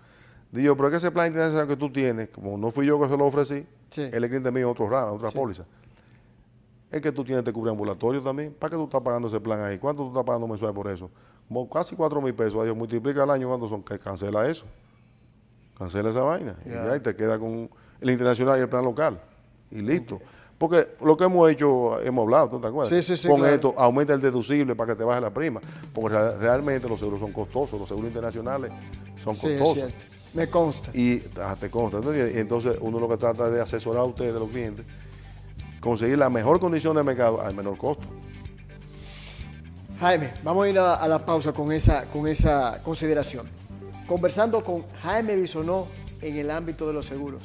Digo, 0.52 0.76
pero 0.76 0.88
es 0.88 0.92
que 0.92 0.98
ese 0.98 1.12
plan 1.12 1.28
internacional 1.28 1.68
que 1.68 1.76
tú 1.76 1.92
tienes, 1.92 2.30
como 2.30 2.58
no 2.58 2.72
fui 2.72 2.86
yo 2.86 3.00
que 3.00 3.08
se 3.08 3.16
lo 3.16 3.26
ofrecí, 3.26 3.68
él 3.96 4.24
es 4.24 4.30
cliente 4.30 4.52
mío, 4.52 4.72
otro 4.72 4.86
otra 4.86 5.30
póliza. 5.32 5.66
Es 6.92 7.02
que 7.02 7.12
tú 7.12 7.24
tienes 7.24 7.44
que 7.44 7.54
cubrir 7.54 7.72
ambulatorio 7.72 8.22
también. 8.22 8.54
¿Para 8.58 8.72
qué 8.72 8.76
tú 8.76 8.86
estás 8.86 9.02
pagando 9.02 9.28
ese 9.28 9.40
plan 9.40 9.62
ahí? 9.62 9.78
¿Cuánto 9.78 10.04
tú 10.04 10.08
estás 10.10 10.24
pagando 10.24 10.48
mensual 10.48 10.74
por 10.74 10.90
eso? 10.90 11.12
Como 11.48 11.70
casi 11.70 11.96
4 11.96 12.20
mil 12.20 12.34
pesos. 12.34 12.60
Adiós, 12.60 12.76
multiplica 12.76 13.24
al 13.24 13.30
año 13.30 13.48
cuánto 13.48 13.70
son. 13.70 13.84
Que 13.84 14.00
cancela 14.00 14.50
eso. 14.50 14.66
Cancela 15.78 16.10
esa 16.10 16.22
vaina. 16.22 16.56
Y 16.66 16.72
ahí 16.72 17.00
te 17.00 17.16
queda 17.16 17.38
con 17.38 17.70
el 18.02 18.10
internacional 18.10 18.58
y 18.58 18.62
el 18.62 18.70
plan 18.70 18.84
local. 18.84 19.22
Y 19.70 19.82
listo. 19.82 20.20
Porque 20.58 20.96
lo 21.02 21.16
que 21.16 21.26
hemos 21.26 21.50
hecho, 21.50 22.02
hemos 22.02 22.24
hablado, 22.24 22.50
¿tú 22.50 22.60
te 22.60 22.68
acuerdas? 22.68 23.06
Sí, 23.06 23.16
sí, 23.16 23.28
Con 23.28 23.46
esto, 23.46 23.74
aumenta 23.78 24.14
el 24.14 24.20
deducible 24.20 24.76
para 24.76 24.94
que 24.94 24.98
te 24.98 25.04
baje 25.04 25.22
la 25.22 25.34
prima. 25.34 25.62
Porque 25.94 26.18
realmente 26.38 26.90
los 26.90 27.00
seguros 27.00 27.20
son 27.20 27.32
costosos, 27.32 27.80
los 27.80 27.88
seguros 27.88 28.10
internacionales 28.10 28.72
son 29.16 29.36
costosos. 29.36 29.94
Me 30.34 30.48
consta. 30.48 30.92
Y 30.94 31.22
ah, 31.42 31.56
te 31.60 31.70
consta. 31.70 32.00
Y 32.16 32.40
entonces 32.40 32.78
uno 32.82 33.00
lo 33.00 33.08
que 33.10 33.18
trata 33.18 33.48
es 33.48 33.54
de 33.54 33.62
asesorar 33.62 34.02
a 34.02 34.06
ustedes, 34.06 34.34
los 34.34 34.50
clientes, 34.50 34.86
conseguir 35.80 36.18
la 36.18 36.30
mejor 36.30 36.60
condición 36.60 36.96
de 36.96 37.04
mercado 37.04 37.42
al 37.42 37.56
menor 37.56 37.78
costo. 37.78 38.08
Jaime, 40.00 40.32
vamos 40.44 40.66
a 40.66 40.70
ir 40.70 40.80
a, 40.80 41.08
la 41.08 41.26
pausa 41.26 41.52
con 41.52 41.72
esa, 41.72 42.06
con 42.06 42.28
esa 42.28 42.80
consideración. 42.84 43.50
Conversando 44.08 44.64
con 44.64 44.86
Jaime 45.02 45.36
Bisonó 45.36 45.88
en 46.22 46.38
el 46.38 46.52
ámbito 46.52 46.88
de 46.88 46.94
los 46.94 47.06
seguros. 47.06 47.44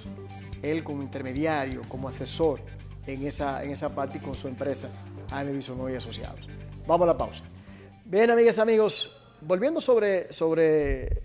Él 0.62 0.84
como 0.84 1.02
intermediario, 1.02 1.82
como 1.88 2.08
asesor 2.08 2.60
en 3.06 3.26
esa, 3.26 3.64
en 3.64 3.70
esa 3.70 3.94
parte 3.94 4.18
y 4.18 4.20
con 4.20 4.34
su 4.34 4.46
empresa, 4.46 4.88
Jaime 5.30 5.52
Bisonó 5.52 5.90
y 5.90 5.94
Asociados. 5.94 6.48
Vamos 6.86 7.04
a 7.04 7.12
la 7.12 7.18
pausa. 7.18 7.42
Bien, 8.04 8.30
amigas, 8.30 8.58
amigos, 8.58 9.20
volviendo 9.40 9.80
sobre, 9.80 10.32
sobre 10.32 11.22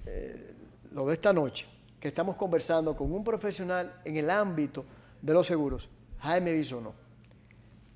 lo 0.91 1.05
de 1.05 1.13
esta 1.13 1.33
noche, 1.33 1.65
que 1.99 2.07
estamos 2.07 2.35
conversando 2.35 2.95
con 2.95 3.11
un 3.11 3.23
profesional 3.23 4.01
en 4.05 4.17
el 4.17 4.29
ámbito 4.29 4.85
de 5.21 5.33
los 5.33 5.45
seguros, 5.45 5.89
Jaime 6.19 6.53
Bisonó. 6.53 6.93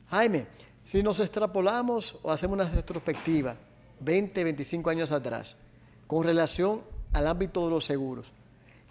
Jaime, 0.09 0.45
si 0.83 1.01
nos 1.01 1.19
extrapolamos 1.19 2.17
o 2.21 2.31
hacemos 2.31 2.55
una 2.55 2.69
retrospectiva 2.69 3.55
20, 3.99 4.43
25 4.43 4.89
años 4.89 5.11
atrás, 5.11 5.55
con 6.07 6.23
relación 6.23 6.81
al 7.13 7.27
ámbito 7.27 7.63
de 7.65 7.71
los 7.71 7.85
seguros, 7.85 8.31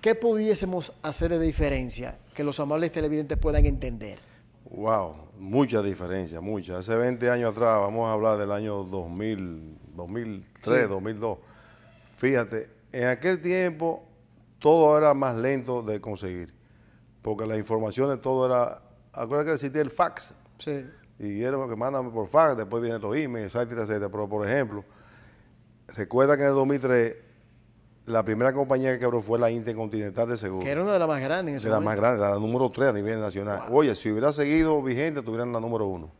¿qué 0.00 0.14
pudiésemos 0.14 0.92
hacer 1.02 1.30
de 1.30 1.38
diferencia 1.38 2.18
que 2.34 2.44
los 2.44 2.58
amables 2.60 2.90
televidentes 2.92 3.36
puedan 3.38 3.66
entender? 3.66 4.18
Wow, 4.64 5.14
mucha 5.38 5.82
diferencia, 5.82 6.40
mucha. 6.40 6.78
Hace 6.78 6.96
20 6.96 7.28
años 7.30 7.52
atrás, 7.52 7.78
vamos 7.80 8.08
a 8.08 8.12
hablar 8.12 8.38
del 8.38 8.52
año 8.52 8.84
2000, 8.84 9.78
2003, 9.94 10.88
2002. 10.88 11.38
Fíjate, 12.16 12.81
en 12.92 13.08
aquel 13.08 13.40
tiempo 13.40 14.04
todo 14.58 14.96
era 14.96 15.14
más 15.14 15.36
lento 15.36 15.82
de 15.82 16.00
conseguir, 16.00 16.54
porque 17.22 17.46
las 17.46 17.58
informaciones 17.58 18.20
todo 18.20 18.46
era, 18.46 18.82
acuérdate 19.12 19.50
que 19.50 19.54
existía 19.54 19.82
el 19.82 19.90
fax. 19.90 20.32
Sí. 20.58 20.86
Y 21.18 21.42
era 21.42 21.52
lo 21.56 21.68
que 21.68 21.76
mándame 21.76 22.10
por 22.10 22.28
fax, 22.28 22.56
después 22.56 22.82
vienen 22.82 23.00
los 23.00 23.16
emails, 23.16 23.54
etcétera, 23.54 23.82
etcétera. 23.82 24.08
Pero 24.08 24.28
por 24.28 24.46
ejemplo, 24.46 24.84
recuerda 25.88 26.36
que 26.36 26.42
en 26.42 26.48
el 26.48 26.54
2003 26.54 27.16
la 28.06 28.24
primera 28.24 28.52
compañía 28.52 28.92
que 28.92 28.98
quebró 28.98 29.22
fue 29.22 29.38
la 29.38 29.50
Intercontinental 29.50 30.28
de 30.28 30.36
Seguros. 30.36 30.64
Que 30.64 30.70
era 30.70 30.82
una 30.82 30.92
de 30.92 30.98
las 30.98 31.08
más 31.08 31.20
grandes 31.20 31.52
en 31.52 31.56
ese 31.56 31.68
De 31.68 31.72
las 31.72 31.82
más 31.82 31.96
grandes, 31.96 32.20
la 32.20 32.34
número 32.34 32.70
3 32.70 32.88
a 32.88 32.92
nivel 32.92 33.20
nacional. 33.20 33.62
Oye, 33.70 33.94
si 33.94 34.10
hubiera 34.10 34.32
seguido 34.32 34.82
vigente, 34.82 35.22
tuvieran 35.22 35.52
la 35.52 35.60
número 35.60 35.86
1. 35.86 36.10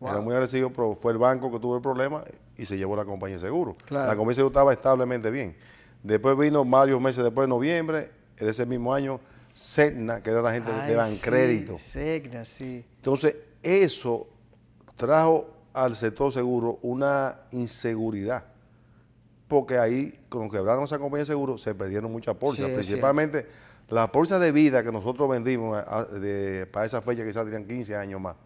Era 0.00 0.20
muy 0.20 0.32
agresivo, 0.32 0.70
pero 0.70 0.94
fue 0.94 1.10
el 1.10 1.18
banco 1.18 1.50
que 1.50 1.58
tuvo 1.58 1.74
el 1.74 1.82
problema 1.82 2.22
y 2.56 2.64
se 2.64 2.76
llevó 2.78 2.94
la 2.94 3.04
compañía 3.04 3.36
de 3.36 3.40
seguro. 3.40 3.76
La 3.90 4.06
compañía 4.08 4.28
de 4.28 4.34
seguro 4.36 4.50
estaba 4.52 4.72
establemente 4.72 5.28
bien. 5.30 5.56
Después 6.02 6.38
vino 6.38 6.64
varios 6.64 7.00
meses 7.00 7.22
después, 7.22 7.44
de 7.44 7.48
noviembre, 7.48 8.10
de 8.38 8.50
ese 8.50 8.66
mismo 8.66 8.94
año, 8.94 9.20
Segna, 9.52 10.22
que 10.22 10.30
era 10.30 10.40
la 10.40 10.52
gente 10.52 10.70
que 10.86 10.94
daban 10.94 11.16
crédito. 11.16 11.76
Segna, 11.78 12.44
sí. 12.44 12.84
Entonces, 12.96 13.36
eso 13.62 14.28
trajo 14.96 15.50
al 15.72 15.96
sector 15.96 16.32
seguro 16.32 16.78
una 16.82 17.40
inseguridad. 17.50 18.44
Porque 19.48 19.78
ahí, 19.78 20.20
con 20.28 20.48
quebraron 20.50 20.84
esa 20.84 20.98
compañía 20.98 21.24
de 21.24 21.26
seguro, 21.26 21.58
se 21.58 21.74
perdieron 21.74 22.12
muchas 22.12 22.36
pólizas. 22.36 22.70
principalmente 22.70 23.46
las 23.88 24.10
pólizas 24.10 24.40
de 24.40 24.52
vida 24.52 24.82
que 24.84 24.92
nosotros 24.92 25.28
vendimos 25.28 25.82
para 26.70 26.86
esa 26.86 27.00
fecha, 27.00 27.24
quizás 27.24 27.44
tenían 27.44 27.66
15 27.66 27.96
años 27.96 28.20
más, 28.20 28.36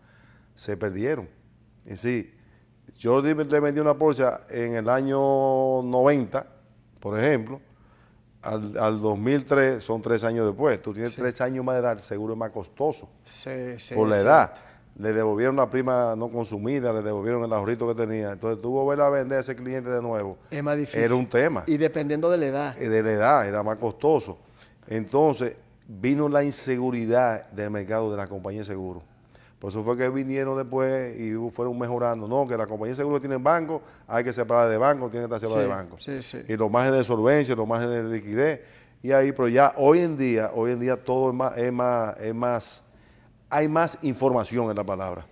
se 0.54 0.76
perdieron. 0.76 1.28
Y 1.84 1.96
sí, 1.96 2.32
yo 2.96 3.20
le 3.20 3.34
vendí 3.34 3.80
una 3.80 3.94
póliza 3.94 4.46
en 4.48 4.76
el 4.76 4.88
año 4.88 5.82
90 5.82 6.46
por 7.02 7.18
ejemplo, 7.18 7.60
al, 8.42 8.78
al, 8.78 9.00
2003 9.00 9.82
son 9.82 10.00
tres 10.00 10.22
años 10.22 10.46
después. 10.46 10.80
Tú 10.80 10.92
tienes 10.92 11.16
tres 11.16 11.40
años 11.40 11.64
más 11.64 11.74
de 11.74 11.80
edad, 11.80 11.98
seguro 11.98 12.34
es 12.34 12.38
más 12.38 12.50
costoso. 12.50 13.08
Sí, 13.24 13.76
sí, 13.76 13.94
por 13.96 14.08
la 14.08 14.18
edad. 14.18 14.54
Le 14.96 15.12
devolvieron 15.12 15.56
la 15.56 15.68
prima 15.68 16.14
no 16.14 16.30
consumida, 16.30 16.92
le 16.92 17.02
devolvieron 17.02 17.42
el 17.42 17.52
ahorrito 17.52 17.88
que 17.88 18.06
tenía. 18.06 18.32
Entonces 18.32 18.62
tuvo 18.62 18.84
volver 18.84 19.04
a 19.04 19.10
vender 19.10 19.38
a 19.38 19.40
ese 19.40 19.56
cliente 19.56 19.90
de 19.90 20.00
nuevo. 20.00 20.38
Es 20.48 20.62
más 20.62 20.76
difícil. 20.76 21.00
Era 21.00 21.14
un 21.16 21.26
tema. 21.26 21.64
Y 21.66 21.76
dependiendo 21.76 22.30
de 22.30 22.38
la 22.38 22.46
edad. 22.46 22.76
De 22.76 23.02
la 23.02 23.10
edad, 23.10 23.48
era 23.48 23.64
más 23.64 23.78
costoso. 23.78 24.38
Entonces 24.86 25.56
vino 25.88 26.28
la 26.28 26.44
inseguridad 26.44 27.50
del 27.50 27.70
mercado 27.70 28.12
de 28.12 28.16
la 28.16 28.28
compañía 28.28 28.60
de 28.60 28.66
seguros. 28.66 29.02
Por 29.62 29.70
eso 29.70 29.84
fue 29.84 29.96
que 29.96 30.08
vinieron 30.08 30.58
después 30.58 31.16
y 31.20 31.34
fueron 31.52 31.78
mejorando. 31.78 32.26
No, 32.26 32.48
que 32.48 32.56
la 32.56 32.66
compañía 32.66 32.94
de 32.94 32.96
seguro 32.96 33.20
tiene 33.20 33.36
banco, 33.36 33.80
hay 34.08 34.24
que 34.24 34.32
separar 34.32 34.68
de 34.68 34.76
banco, 34.76 35.08
tiene 35.08 35.28
que 35.28 35.32
estar 35.36 35.38
separada 35.48 35.62
de 35.62 35.82
banco. 35.82 35.96
Y 36.48 36.56
los 36.56 36.68
márgenes 36.68 36.98
de 36.98 37.04
solvencia, 37.04 37.54
los 37.54 37.68
márgenes 37.68 38.02
de 38.02 38.08
liquidez. 38.16 38.60
Y 39.04 39.12
ahí, 39.12 39.30
pero 39.30 39.46
ya 39.46 39.72
hoy 39.76 40.00
en 40.00 40.16
día, 40.16 40.50
hoy 40.52 40.72
en 40.72 40.80
día 40.80 40.96
todo 40.96 41.28
es 41.30 41.34
más, 41.36 41.56
es 41.56 41.72
más, 41.72 42.16
es 42.18 42.34
más, 42.34 42.82
hay 43.50 43.68
más 43.68 43.98
información 44.02 44.68
en 44.68 44.76
la 44.76 44.82
palabra. 44.82 45.26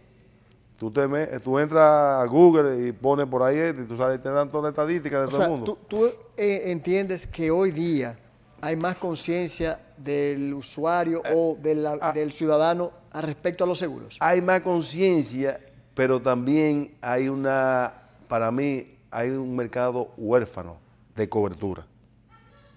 Tú, 0.78 0.92
te 0.92 1.08
me- 1.08 1.26
tú 1.40 1.58
entras 1.58 2.22
a 2.22 2.24
Google 2.26 2.86
y 2.86 2.92
pones 2.92 3.26
por 3.26 3.42
ahí 3.42 3.58
esto 3.58 3.82
y 3.82 3.84
tú 3.84 3.96
sabes, 3.96 4.22
te 4.22 4.28
dan 4.30 4.48
toda 4.48 4.62
la 4.62 4.68
estadística 4.68 5.18
de 5.18 5.24
O 5.24 5.28
todo 5.28 5.36
sea, 5.38 5.46
el 5.46 5.50
mundo. 5.50 5.66
tú, 5.66 5.78
tú, 5.88 6.06
eh, 6.36 6.62
entiendes 6.66 7.26
que 7.26 7.50
hoy 7.50 7.72
día 7.72 8.16
hay 8.60 8.76
más 8.76 8.96
conciencia 8.96 9.80
del 10.02 10.54
usuario 10.54 11.22
Eh, 11.24 11.32
o 11.34 11.56
de 11.60 11.74
la- 11.74 11.98
ah. 12.00 12.12
del 12.12 12.32
ciudadano 12.32 12.92
al 13.12 13.22
respecto 13.24 13.64
a 13.64 13.66
los 13.66 13.78
seguros. 13.78 14.16
Hay 14.20 14.40
más 14.40 14.60
conciencia, 14.62 15.60
pero 15.94 16.20
también 16.20 16.94
hay 17.00 17.28
una, 17.28 17.92
para 18.28 18.50
mí, 18.50 18.86
hay 19.10 19.30
un 19.30 19.54
mercado 19.56 20.12
huérfano 20.16 20.78
de 21.16 21.28
cobertura. 21.28 21.86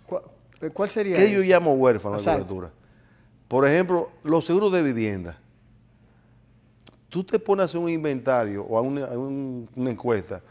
¿Cuál, 0.08 0.24
eh, 0.62 0.70
cuál 0.72 0.90
sería 0.90 1.16
¿Qué 1.18 1.32
yo 1.32 1.40
llamo 1.42 1.74
huérfano 1.76 2.18
de 2.18 2.24
cobertura? 2.24 2.72
Por 3.48 3.68
ejemplo, 3.68 4.10
los 4.24 4.44
seguros 4.46 4.72
de 4.74 4.82
vivienda. 4.82 5.38
Tú 7.10 7.24
te 7.24 7.38
pones 7.38 7.62
a 7.62 7.66
hacer 7.66 7.80
un 7.80 7.90
inventario 7.90 8.64
o 8.64 8.78
a 8.78 8.82
una, 8.82 9.06
a 9.06 9.18
un- 9.18 9.70
una 9.76 9.92
encuesta 9.92 10.42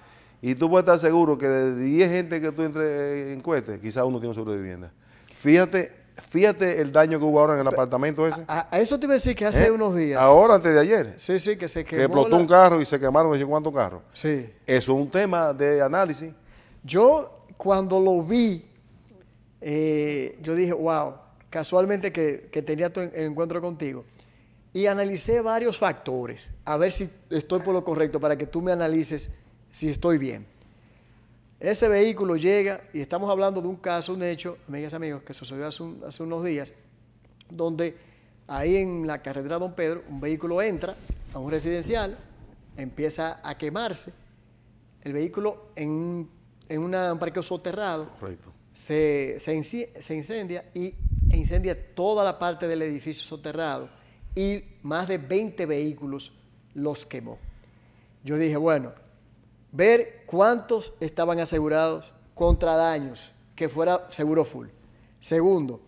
y 0.41 0.55
tú 0.55 0.71
puedes 0.71 0.85
estar 0.87 0.99
seguro 0.99 1.37
que 1.37 1.47
de 1.49 1.77
10 1.77 2.09
gente 2.11 2.41
que 2.41 2.53
tú 2.53 2.63
entre 2.63 3.33
en 3.33 3.39
encueste, 3.39 3.81
quizás 3.81 4.05
uno 4.05 4.19
tiene 4.19 4.29
un 4.29 4.35
seguro 4.35 4.53
de 4.53 4.59
vivienda. 4.59 4.93
Fíjate, 5.37 5.91
fíjate 6.29 6.81
el 6.81 6.93
daño 6.93 7.19
que 7.19 7.25
hubo 7.25 7.41
ahora 7.41 7.55
en 7.55 7.61
el 7.61 7.69
apartamento 7.69 8.27
ese. 8.27 8.45
A, 8.49 8.69
a 8.71 8.81
eso 8.81 8.99
te 8.99 9.07
iba 9.07 9.15
a 9.15 9.17
decir 9.17 9.35
que 9.37 9.47
hace 9.47 9.67
¿eh? 9.67 9.71
unos 9.71 9.95
días. 9.97 10.21
Ahora, 10.21 10.55
antes 10.57 10.73
de 10.75 10.81
ayer. 10.81 11.15
Sí, 11.17 11.39
sí, 11.39 11.57
que 11.57 11.69
se 11.69 11.85
que 11.85 11.91
quemó. 11.97 12.05
explotó 12.05 12.29
la- 12.31 12.37
un 12.37 12.47
carro 12.47 12.81
y 12.81 12.87
se 12.87 12.99
quemaron 13.01 13.31
no 13.33 13.39
sé 13.39 13.45
cuántos 13.45 13.73
carros. 13.73 14.03
Sí. 14.13 14.51
Eso 14.67 14.93
es 14.93 14.99
un 14.99 15.11
tema 15.11 15.53
de 15.53 15.81
análisis. 15.83 16.33
Yo 16.85 17.39
cuando 17.57 18.01
lo 18.01 18.23
vi, 18.23 18.65
eh, 19.61 20.39
yo 20.43 20.55
dije, 20.55 20.73
wow, 20.73 21.15
casualmente 21.51 22.13
que, 22.13 22.49
que 22.51 22.63
tenía 22.63 22.93
tu 22.93 23.01
en- 23.01 23.13
el 23.15 23.27
encuentro 23.27 23.61
contigo. 23.61 24.05
Y 24.75 24.87
analicé 24.87 25.41
varios 25.43 25.77
factores, 25.79 26.49
a 26.65 26.79
ver 26.79 26.93
si 26.93 27.09
estoy 27.29 27.61
por 27.61 27.75
lo 27.75 27.85
correcto, 27.85 28.19
para 28.19 28.37
que 28.37 28.47
tú 28.47 28.63
me 28.63 28.73
analices 28.73 29.31
si 29.71 29.91
estoy 29.91 30.17
bien. 30.19 30.47
Ese 31.63 31.87
vehículo 31.87 32.35
llega, 32.35 32.81
y 32.93 33.01
estamos 33.01 33.31
hablando 33.31 33.63
de 33.63 33.69
un 33.69 33.77
caso, 33.77 34.13
un 34.15 34.23
hecho, 34.25 34.59
amigas 34.67 34.93
y 34.95 34.97
amigos, 34.97 35.23
que 35.23 35.33
sucedió 35.33 35.65
hace, 35.69 35.81
un- 35.85 36.03
hace 36.05 36.21
unos 36.25 36.45
días, 36.45 36.73
donde 37.49 37.97
ahí 38.49 38.77
en 38.79 39.07
la 39.07 39.23
carretera 39.23 39.61
Don 39.61 39.73
Pedro, 39.73 40.03
un 40.09 40.21
vehículo 40.21 40.61
entra 40.61 40.97
a 41.33 41.39
un 41.39 41.53
residencial, 41.53 42.19
empieza 42.77 43.41
a 43.45 43.57
quemarse, 43.57 44.13
el 45.03 45.13
vehículo 45.13 45.69
en, 45.77 46.29
en 46.69 46.83
una- 46.83 47.13
un 47.13 47.21
parqueo 47.21 47.45
soterrado 47.45 48.09
Correcto. 48.19 48.53
se, 48.73 49.37
se 49.39 49.55
inci- 49.57 49.89
se 50.01 50.17
incendia 50.17 50.65
y 50.75 50.95
e 51.31 51.37
incendia 51.37 51.77
toda 51.95 52.25
la 52.25 52.41
parte 52.41 52.67
del 52.67 52.83
edificio 52.83 53.23
soterrado 53.25 53.89
y 54.35 54.65
más 54.83 55.07
de 55.07 55.19
20 55.19 55.65
vehículos 55.67 56.33
los 56.75 57.07
quemó. 57.07 57.39
Yo 58.25 58.37
dije, 58.37 58.57
bueno, 58.57 58.93
ver 59.73 60.23
cuántos 60.27 60.93
estaban 61.01 61.41
asegurados 61.41 62.13
contra 62.35 62.77
daños, 62.77 63.33
que 63.57 63.69
fuera 63.69 64.07
seguro 64.11 64.45
full. 64.45 64.69
Segundo, 65.21 65.81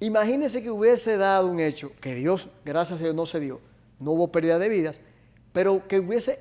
imagínense 0.00 0.62
que 0.62 0.70
hubiese 0.70 1.16
dado 1.16 1.48
un 1.48 1.60
hecho, 1.60 1.92
que 2.00 2.14
Dios, 2.14 2.48
gracias 2.64 3.00
a 3.00 3.02
Dios, 3.02 3.14
no 3.14 3.26
se 3.26 3.40
dio, 3.40 3.60
no 3.98 4.12
hubo 4.12 4.30
pérdida 4.32 4.58
de 4.58 4.68
vidas, 4.68 5.00
pero 5.52 5.86
que 5.88 5.98
hubiese 6.00 6.38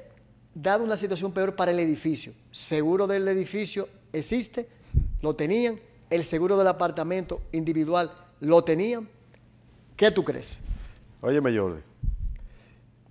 dado 0.54 0.84
una 0.84 0.98
situación 0.98 1.32
peor 1.32 1.56
para 1.56 1.72
el 1.72 1.80
edificio. 1.80 2.34
Seguro 2.52 3.08
del 3.08 3.28
edificio 3.28 3.90
existe, 4.12 4.68
lo 5.22 5.36
tenían, 5.36 5.80
el 6.10 6.24
seguro 6.24 6.58
del 6.58 6.68
apartamento 6.68 7.42
individual 7.52 8.14
lo 8.40 8.64
tenían. 8.64 9.10
¿Qué 9.96 10.12
tú 10.12 10.24
crees? 10.24 10.60
Óyeme, 11.22 11.58
Jordi. 11.58 11.82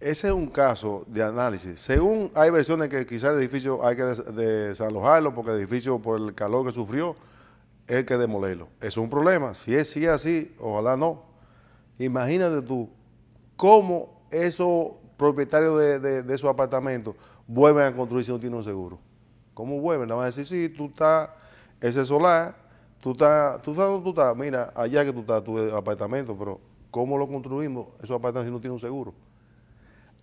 Ese 0.02 0.26
es 0.28 0.32
un 0.32 0.48
caso 0.48 1.04
de 1.06 1.22
análisis. 1.22 1.78
Según 1.80 2.32
hay 2.34 2.50
versiones 2.50 2.88
que 2.88 3.06
quizás 3.06 3.32
el 3.34 3.38
edificio 3.38 3.86
hay 3.86 3.94
que 3.94 4.02
des- 4.02 4.34
desalojarlo 4.34 5.32
porque 5.34 5.52
el 5.52 5.58
edificio, 5.58 5.98
por 6.00 6.20
el 6.20 6.34
calor 6.34 6.66
que 6.66 6.72
sufrió, 6.72 7.14
hay 7.88 8.04
que 8.04 8.16
demolerlo. 8.16 8.66
Es 8.80 8.96
un 8.96 9.08
problema. 9.08 9.54
Si 9.54 9.74
es, 9.74 9.90
si 9.90 10.04
es 10.04 10.10
así, 10.10 10.54
ojalá 10.58 10.96
no. 10.96 11.22
Imagínate 11.98 12.62
tú 12.62 12.88
cómo 13.56 14.22
esos 14.32 14.92
propietarios 15.16 15.78
de, 15.78 16.00
de- 16.00 16.22
de 16.24 16.34
esos 16.34 16.50
apartamentos 16.50 17.14
vuelven 17.46 17.84
a 17.84 17.94
construir 17.94 18.24
si 18.24 18.32
no 18.32 18.40
tienen 18.40 18.58
un 18.58 18.64
seguro. 18.64 18.98
¿Cómo 19.54 19.78
vuelven? 19.80 20.08
Le 20.08 20.14
van 20.14 20.24
a 20.24 20.26
decir, 20.26 20.46
sí, 20.46 20.68
tú 20.68 20.86
estás, 20.86 21.30
ese 21.80 22.04
solar, 22.04 22.56
tú 23.00 23.12
estás, 23.12 23.62
tú 23.62 23.72
sabes 23.74 23.90
dónde 23.90 24.04
tú 24.04 24.10
estás, 24.10 24.36
mira, 24.36 24.72
allá 24.74 25.04
que 25.04 25.12
tú 25.12 25.20
estás, 25.20 25.44
tu 25.44 25.58
apartamento, 25.76 26.34
pero 26.36 26.58
¿cómo 26.90 27.16
lo 27.18 27.28
construimos 27.28 27.86
esos 28.02 28.16
apartamentos 28.18 28.46
si 28.46 28.52
no 28.52 28.60
tienen 28.60 28.72
un 28.72 28.80
seguro? 28.80 29.14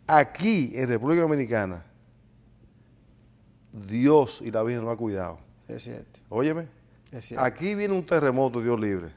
Aquí, 0.09 0.71
en 0.73 0.89
República 0.89 1.21
Dominicana, 1.21 1.83
Dios 3.71 4.41
y 4.43 4.51
la 4.51 4.63
Virgen 4.63 4.83
nos 4.85 4.93
ha 4.93 4.97
cuidado. 4.97 5.37
Es 5.67 5.83
cierto. 5.83 6.19
Óyeme, 6.29 6.67
Es 7.11 7.25
cierto. 7.25 7.43
aquí 7.45 7.75
viene 7.75 7.93
un 7.93 8.05
terremoto, 8.05 8.61
Dios 8.61 8.79
libre. 8.79 9.09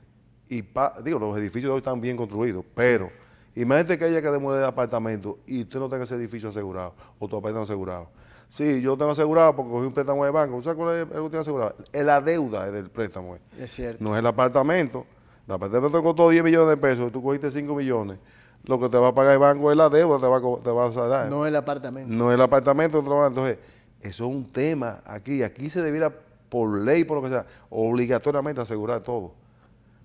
Y 0.49 0.63
pa- 0.63 0.93
digo, 1.03 1.19
los 1.19 1.37
edificios 1.39 1.71
de 1.71 1.75
hoy 1.75 1.79
están 1.79 2.01
bien 2.01 2.17
construidos, 2.17 2.65
pero 2.75 3.11
imagínate 3.55 3.99
que 3.99 4.05
haya 4.05 4.21
que 4.21 4.31
demoler 4.31 4.61
el 4.61 4.67
apartamento 4.67 5.39
y 5.47 5.63
usted 5.63 5.79
no 5.79 5.89
tenga 5.89 6.05
ese 6.05 6.15
edificio 6.17 6.51
asegurado 6.51 6.95
o 7.19 7.27
tu 7.27 7.37
apartamento 7.37 7.63
asegurado. 7.73 8.11
Sí, 8.49 8.83
yo 8.83 8.99
tengo 8.99 9.13
asegurado 9.13 9.57
porque 9.57 9.71
cogí 9.73 9.87
un 9.87 9.95
préstamo 9.95 10.27
de 10.27 10.31
banco. 10.31 10.63
¿Sabes 10.63 10.77
cuál 10.77 10.95
es 10.97 11.03
el 11.03 11.09
que 11.09 11.15
tiene 11.31 11.39
asegurado? 11.39 11.75
Es 11.91 12.05
la 12.05 12.21
deuda 12.21 12.71
del 12.71 12.91
préstamo. 12.91 13.37
eh. 13.37 13.41
Es 13.59 13.71
cierto. 13.71 14.05
No 14.05 14.13
es 14.15 14.19
el 14.19 14.27
apartamento. 14.27 15.07
El 15.49 15.55
apartamento 15.55 15.97
te 15.99 16.05
costó 16.05 16.29
10 16.29 16.45
millones 16.45 16.69
de 16.69 16.77
pesos 16.77 17.09
y 17.09 17.11
tú 17.11 17.23
cogiste 17.23 17.51
5 17.51 17.75
millones. 17.75 18.19
Lo 18.65 18.79
que 18.79 18.89
te 18.89 18.97
va 18.99 19.09
a 19.09 19.15
pagar 19.15 19.33
el 19.35 19.39
banco 19.41 19.71
es 19.71 19.77
la 19.77 19.89
deuda, 19.89 20.21
te 20.21 20.27
va 20.27 20.41
te 20.63 20.71
va 20.71 20.87
a 20.87 21.09
dar. 21.09 21.29
No 21.29 21.47
el 21.47 21.57
apartamento. 21.57 22.13
No 22.13 22.31
el 22.33 22.41
apartamento. 22.41 22.99
Entonces, 23.27 23.59
eso 24.01 24.25
es 24.25 24.31
un 24.35 24.45
tema 24.53 25.01
aquí. 25.05 25.43
Aquí 25.43 25.69
se 25.69 25.83
debiera, 25.83 26.13
por 26.49 26.79
ley, 26.81 27.05
por 27.05 27.17
lo 27.17 27.23
que 27.23 27.31
sea, 27.31 27.47
obligatoriamente 27.71 28.61
asegurar 28.61 29.01
todo. 29.01 29.33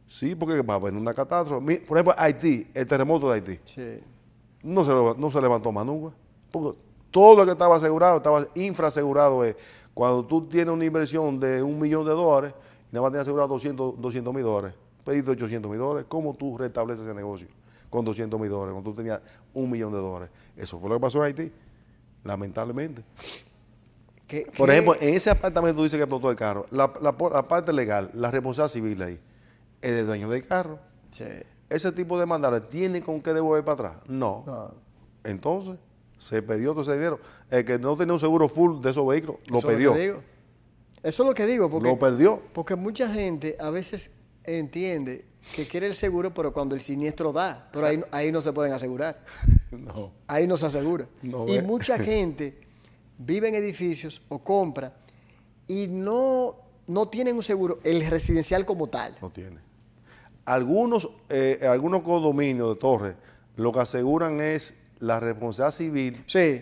Sí, 0.05 0.35
porque 0.35 0.61
va 0.61 0.75
a 0.75 0.77
haber 0.77 0.93
una 0.93 1.13
catástrofe. 1.13 1.81
Por 1.81 1.97
ejemplo, 1.97 2.15
Haití, 2.17 2.67
el 2.73 2.85
terremoto 2.85 3.27
de 3.29 3.35
Haití, 3.35 3.59
Sí. 3.65 3.99
no 4.63 4.83
se, 4.85 5.19
no 5.19 5.29
se 5.31 5.41
levantó 5.41 5.71
más 5.71 5.85
nunca. 5.85 6.15
Porque 6.49 6.79
todo 7.11 7.35
lo 7.37 7.45
que 7.45 7.51
estaba 7.51 7.75
asegurado, 7.75 8.17
estaba 8.17 8.47
infraasegurado. 8.55 9.43
eh. 9.45 9.55
Cuando 9.93 10.23
tú 10.25 10.47
tienes 10.47 10.73
una 10.73 10.85
inversión 10.85 11.39
de 11.39 11.61
un 11.61 11.79
millón 11.79 12.05
de 12.05 12.11
dólares, 12.11 12.53
y 12.89 12.93
nada 12.95 13.01
más 13.03 13.11
tienes 13.11 13.23
asegurado 13.27 13.49
200 13.97 14.33
mil 14.33 14.43
dólares, 14.43 14.75
pediste 15.03 15.31
800 15.31 15.69
mil 15.69 15.79
dólares, 15.79 16.05
¿cómo 16.07 16.33
tú 16.33 16.57
restableces 16.57 17.05
ese 17.05 17.13
negocio 17.15 17.47
con 17.89 18.03
200 18.05 18.39
mil 18.39 18.49
dólares, 18.49 18.73
cuando 18.73 18.89
tú 18.91 18.95
tenías 18.95 19.21
un 19.53 19.69
millón 19.69 19.91
de 19.93 19.99
dólares? 19.99 20.29
Eso 20.55 20.79
fue 20.79 20.89
lo 20.89 20.95
que 20.95 21.01
pasó 21.01 21.19
en 21.19 21.23
Haití, 21.25 21.51
lamentablemente. 22.23 23.03
¿Qué- 24.27 24.45
Por 24.57 24.67
qué- 24.67 24.73
ejemplo, 24.73 24.95
en 24.99 25.13
ese 25.13 25.29
apartamento 25.29 25.83
dice 25.83 25.95
que 25.97 26.03
explotó 26.03 26.29
el 26.29 26.35
carro. 26.35 26.65
La, 26.71 26.91
la 27.01 27.15
la 27.31 27.47
parte 27.47 27.71
legal, 27.71 28.09
la 28.13 28.29
responsabilidad 28.29 28.73
civil 28.73 29.01
ahí, 29.01 29.17
es 29.81 29.91
del 29.91 30.05
dueño 30.05 30.29
del 30.29 30.45
carro. 30.45 30.79
Sí. 31.11 31.23
Ese 31.69 31.91
tipo 31.91 32.19
de 32.19 32.25
mandatos, 32.25 32.69
¿tiene 32.69 33.01
con 33.01 33.21
qué 33.21 33.33
devolver 33.33 33.63
para 33.63 33.73
atrás? 33.89 34.03
No. 34.07 34.43
No. 34.45 34.73
Entonces, 35.23 35.79
se 36.17 36.41
perdió 36.41 36.71
todo 36.71 36.81
ese 36.81 36.93
dinero. 36.93 37.19
El 37.49 37.63
que 37.63 37.79
no 37.79 37.95
tenía 37.95 38.13
un 38.13 38.19
seguro 38.19 38.49
full 38.49 38.81
de 38.81 38.91
esos 38.91 39.05
vehículos, 39.07 39.39
lo 39.47 39.59
Eso 39.59 39.69
es 39.69 39.73
perdió. 39.75 39.93
digo. 39.93 40.21
Eso 41.03 41.23
es 41.23 41.29
lo 41.29 41.33
que 41.33 41.45
digo, 41.45 41.69
porque, 41.69 41.87
Lo 41.89 41.97
perdió. 41.99 42.41
porque 42.53 42.75
mucha 42.75 43.07
gente 43.13 43.55
a 43.59 43.69
veces 43.69 44.11
entiende 44.43 45.25
que 45.55 45.65
quiere 45.67 45.87
el 45.87 45.95
seguro, 45.95 46.33
pero 46.33 46.53
cuando 46.53 46.75
el 46.75 46.81
siniestro 46.81 47.31
da, 47.33 47.69
pero 47.71 47.85
ahí, 47.87 48.01
ahí 48.11 48.31
no 48.31 48.41
se 48.41 48.53
pueden 48.53 48.73
asegurar, 48.73 49.23
No. 49.71 50.11
ahí 50.27 50.47
no 50.47 50.57
se 50.57 50.65
asegura. 50.65 51.07
No 51.21 51.45
y 51.47 51.57
ve. 51.57 51.61
mucha 51.61 51.97
gente 52.03 52.59
vive 53.17 53.47
en 53.49 53.55
edificios 53.55 54.21
o 54.29 54.39
compra 54.39 54.93
y 55.67 55.87
no, 55.87 56.55
no 56.87 57.07
tienen 57.09 57.35
un 57.35 57.43
seguro, 57.43 57.79
el 57.83 58.05
residencial 58.09 58.65
como 58.65 58.87
tal. 58.87 59.15
No 59.21 59.29
tiene. 59.29 59.57
Algunos, 60.45 61.09
eh, 61.29 61.59
algunos 61.69 62.01
condominios 62.03 62.73
de 62.75 62.79
torres 62.79 63.15
lo 63.57 63.73
que 63.73 63.79
aseguran 63.79 64.39
es 64.39 64.75
la 64.99 65.19
responsabilidad 65.19 65.71
civil, 65.75 66.23
Sí, 66.27 66.61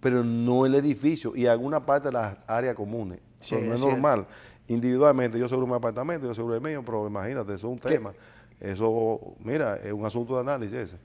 pero 0.00 0.24
no 0.24 0.66
el 0.66 0.74
edificio 0.74 1.32
y 1.36 1.46
alguna 1.46 1.86
parte 1.86 2.08
de 2.08 2.12
las 2.12 2.36
áreas 2.48 2.74
comunes. 2.74 3.20
Sí, 3.38 3.54
Pero 3.54 3.68
no 3.68 3.74
es 3.74 3.80
es 3.80 3.86
normal. 3.86 4.26
Individualmente, 4.72 5.38
yo 5.38 5.48
seguro 5.48 5.66
mi 5.66 5.74
apartamento, 5.74 6.26
yo 6.26 6.34
seguro 6.34 6.54
el 6.54 6.60
mío, 6.60 6.82
pero 6.84 7.06
imagínate, 7.06 7.54
eso 7.54 7.66
es 7.68 7.72
un 7.72 7.78
tema. 7.78 8.12
Eso, 8.60 9.18
mira, 9.40 9.76
es 9.76 9.92
un 9.92 10.04
asunto 10.06 10.34
de 10.34 10.40
análisis 10.40 10.76
ese. 10.78 10.96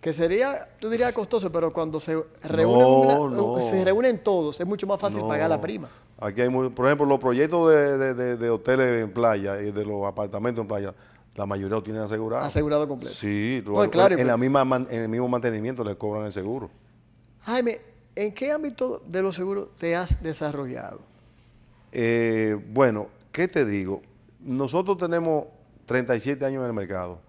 que 0.00 0.14
sería, 0.14 0.66
tú 0.78 0.88
dirías 0.88 1.12
costoso, 1.12 1.52
pero 1.52 1.70
cuando 1.74 2.00
se 2.00 2.14
reúnen, 2.42 2.78
No, 2.80 3.20
una- 3.22 3.36
no. 3.36 3.62
se 3.62 3.84
reúnen 3.84 4.18
todos, 4.24 4.58
es 4.58 4.66
mucho 4.66 4.86
más 4.86 4.98
fácil 4.98 5.18
No. 5.20 5.28
pagar 5.28 5.50
la 5.50 5.60
prima. 5.60 5.90
Aquí 6.18 6.40
hay, 6.40 6.48
muy- 6.48 6.70
por 6.70 6.86
ejemplo, 6.86 7.04
los 7.04 7.18
proyectos 7.18 7.70
de, 7.70 7.98
de- 7.98 8.14
de- 8.14 8.36
de 8.38 8.50
hoteles 8.50 9.02
en 9.04 9.12
playa 9.12 9.60
y 9.60 9.70
de 9.72 9.84
los 9.84 10.06
apartamentos 10.06 10.62
en 10.62 10.68
playa, 10.68 10.94
la 11.34 11.44
mayoría 11.44 11.76
lo 11.76 11.82
tienen 11.82 12.00
asegurado. 12.02 12.44
Asegurado 12.46 12.88
completo. 12.88 13.14
Sí, 13.14 13.62
lo- 13.66 13.90
claro, 13.90 14.16
en, 14.16 14.26
la 14.26 14.38
misma, 14.38 14.64
man- 14.64 14.86
en 14.90 15.02
el 15.02 15.08
mismo 15.10 15.28
mantenimiento 15.28 15.84
le 15.84 15.94
cobran 15.96 16.24
el 16.24 16.32
seguro. 16.32 16.70
Jaime, 17.42 17.80
¿en 18.16 18.32
qué 18.32 18.52
ámbito 18.52 19.02
de 19.06 19.20
los 19.20 19.34
seguros 19.36 19.68
te 19.78 19.96
has 19.96 20.22
desarrollado? 20.22 21.00
Eh, 21.92 22.56
bueno, 22.72 23.08
¿qué 23.32 23.48
te 23.48 23.64
digo? 23.64 24.02
Nosotros 24.40 24.96
tenemos 24.98 25.46
37 25.86 26.44
años 26.44 26.60
en 26.62 26.66
el 26.68 26.72
mercado. 26.72 27.20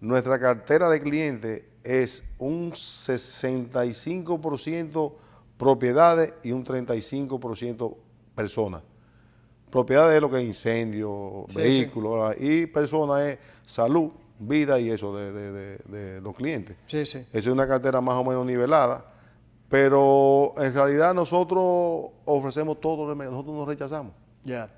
Nuestra 0.00 0.38
cartera 0.38 0.88
de 0.90 1.00
clientes 1.00 1.64
es 1.84 2.22
un 2.38 2.72
65% 2.72 5.12
propiedades 5.56 6.34
y 6.42 6.52
un 6.52 6.64
35% 6.64 7.96
personas. 8.34 8.82
Propiedades 9.70 10.16
es 10.16 10.22
lo 10.22 10.30
que 10.30 10.38
es 10.40 10.44
incendio, 10.46 11.44
Sí, 11.48 11.56
vehículos, 11.56 12.34
y 12.40 12.66
personas 12.66 13.20
es 13.22 13.38
salud, 13.66 14.10
vida 14.38 14.78
y 14.80 14.90
eso 14.90 15.14
de, 15.16 15.32
de- 15.32 15.52
de- 15.52 15.78
de 15.98 16.20
los 16.20 16.34
clientes. 16.36 16.76
Sí, 16.86 17.04
sí. 17.04 17.18
Esa 17.18 17.38
es 17.38 17.46
una 17.48 17.66
cartera 17.66 18.00
más 18.00 18.14
o 18.14 18.24
menos 18.24 18.46
nivelada, 18.46 19.04
pero 19.68 20.54
en 20.58 20.72
realidad 20.72 21.14
nosotros 21.14 22.10
ofrecemos 22.24 22.80
todo, 22.80 23.14
nosotros 23.14 23.54
no 23.54 23.66
rechazamos. 23.66 24.12
Ya. 24.44 24.70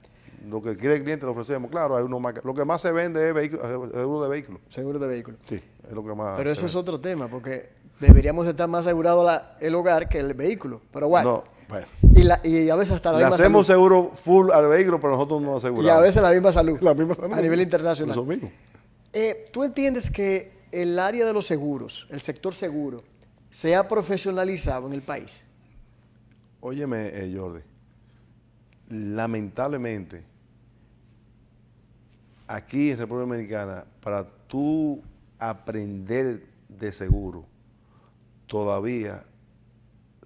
Lo 0.48 0.62
que 0.62 0.74
quiere 0.76 0.96
el 0.96 1.02
cliente 1.04 1.26
lo 1.26 1.32
ofrecemos, 1.32 1.70
claro, 1.70 1.96
hay 1.96 2.02
uno 2.02 2.18
más, 2.18 2.34
lo 2.42 2.54
que 2.54 2.64
más 2.64 2.80
se 2.80 2.90
vende 2.92 3.28
es 3.28 3.34
vehículo, 3.34 3.62
seguro 3.92 4.22
de 4.22 4.28
vehículo. 4.30 4.60
Seguro 4.70 4.98
de 4.98 5.06
vehículo. 5.06 5.36
Sí, 5.44 5.56
es 5.86 5.92
lo 5.92 6.02
que 6.02 6.14
más 6.14 6.36
Pero 6.38 6.50
eso 6.50 6.64
es 6.66 6.74
otro 6.74 6.98
tema, 6.98 7.28
porque 7.28 7.68
deberíamos 8.00 8.46
estar 8.46 8.66
más 8.68 8.86
asegurados 8.86 9.24
la- 9.26 9.56
el 9.60 9.74
hogar 9.74 10.08
que 10.08 10.18
el 10.18 10.32
vehículo. 10.34 10.80
Pero 10.92 11.08
bueno. 11.08 11.30
No, 11.30 11.44
bueno. 11.68 11.86
Y, 12.16 12.22
la- 12.22 12.40
y 12.42 12.70
a 12.70 12.74
veces 12.76 12.94
hasta 12.96 13.12
la 13.12 13.18
Le 13.18 13.24
misma 13.26 13.36
hacemos 13.36 13.66
salud. 13.66 13.76
seguro 13.78 14.10
full 14.14 14.50
al 14.50 14.66
vehículo, 14.68 14.98
pero 14.98 15.12
nosotros 15.12 15.42
no 15.42 15.56
aseguramos. 15.56 15.86
Y 15.86 15.90
a 15.90 16.00
veces 16.00 16.22
la 16.22 16.30
misma 16.32 16.52
salud. 16.52 16.78
la 16.80 16.94
misma 16.94 17.14
salud. 17.14 17.34
A 17.34 17.40
nivel 17.42 17.60
internacional. 17.60 18.12
Eso 18.16 18.24
mismo. 18.24 18.50
Eh, 19.12 19.44
¿Tú 19.52 19.62
entiendes 19.62 20.08
que 20.10 20.52
el 20.72 20.98
área 20.98 21.26
de 21.26 21.34
los 21.34 21.46
seguros, 21.46 22.06
el 22.10 22.22
sector 22.22 22.54
seguro, 22.54 23.02
se 23.50 23.74
ha 23.74 23.86
profesionalizado 23.86 24.86
en 24.86 24.94
el 24.94 25.02
país? 25.02 25.42
Óyeme, 26.60 27.08
eh, 27.12 27.34
Jordi, 27.36 27.62
lamentablemente, 28.88 30.24
aquí 32.46 32.90
en 32.90 32.98
República 32.98 33.26
Dominicana, 33.28 33.84
para 34.00 34.24
tú 34.46 35.02
aprender 35.38 36.46
de 36.68 36.92
seguro, 36.92 37.46
todavía 38.46 39.24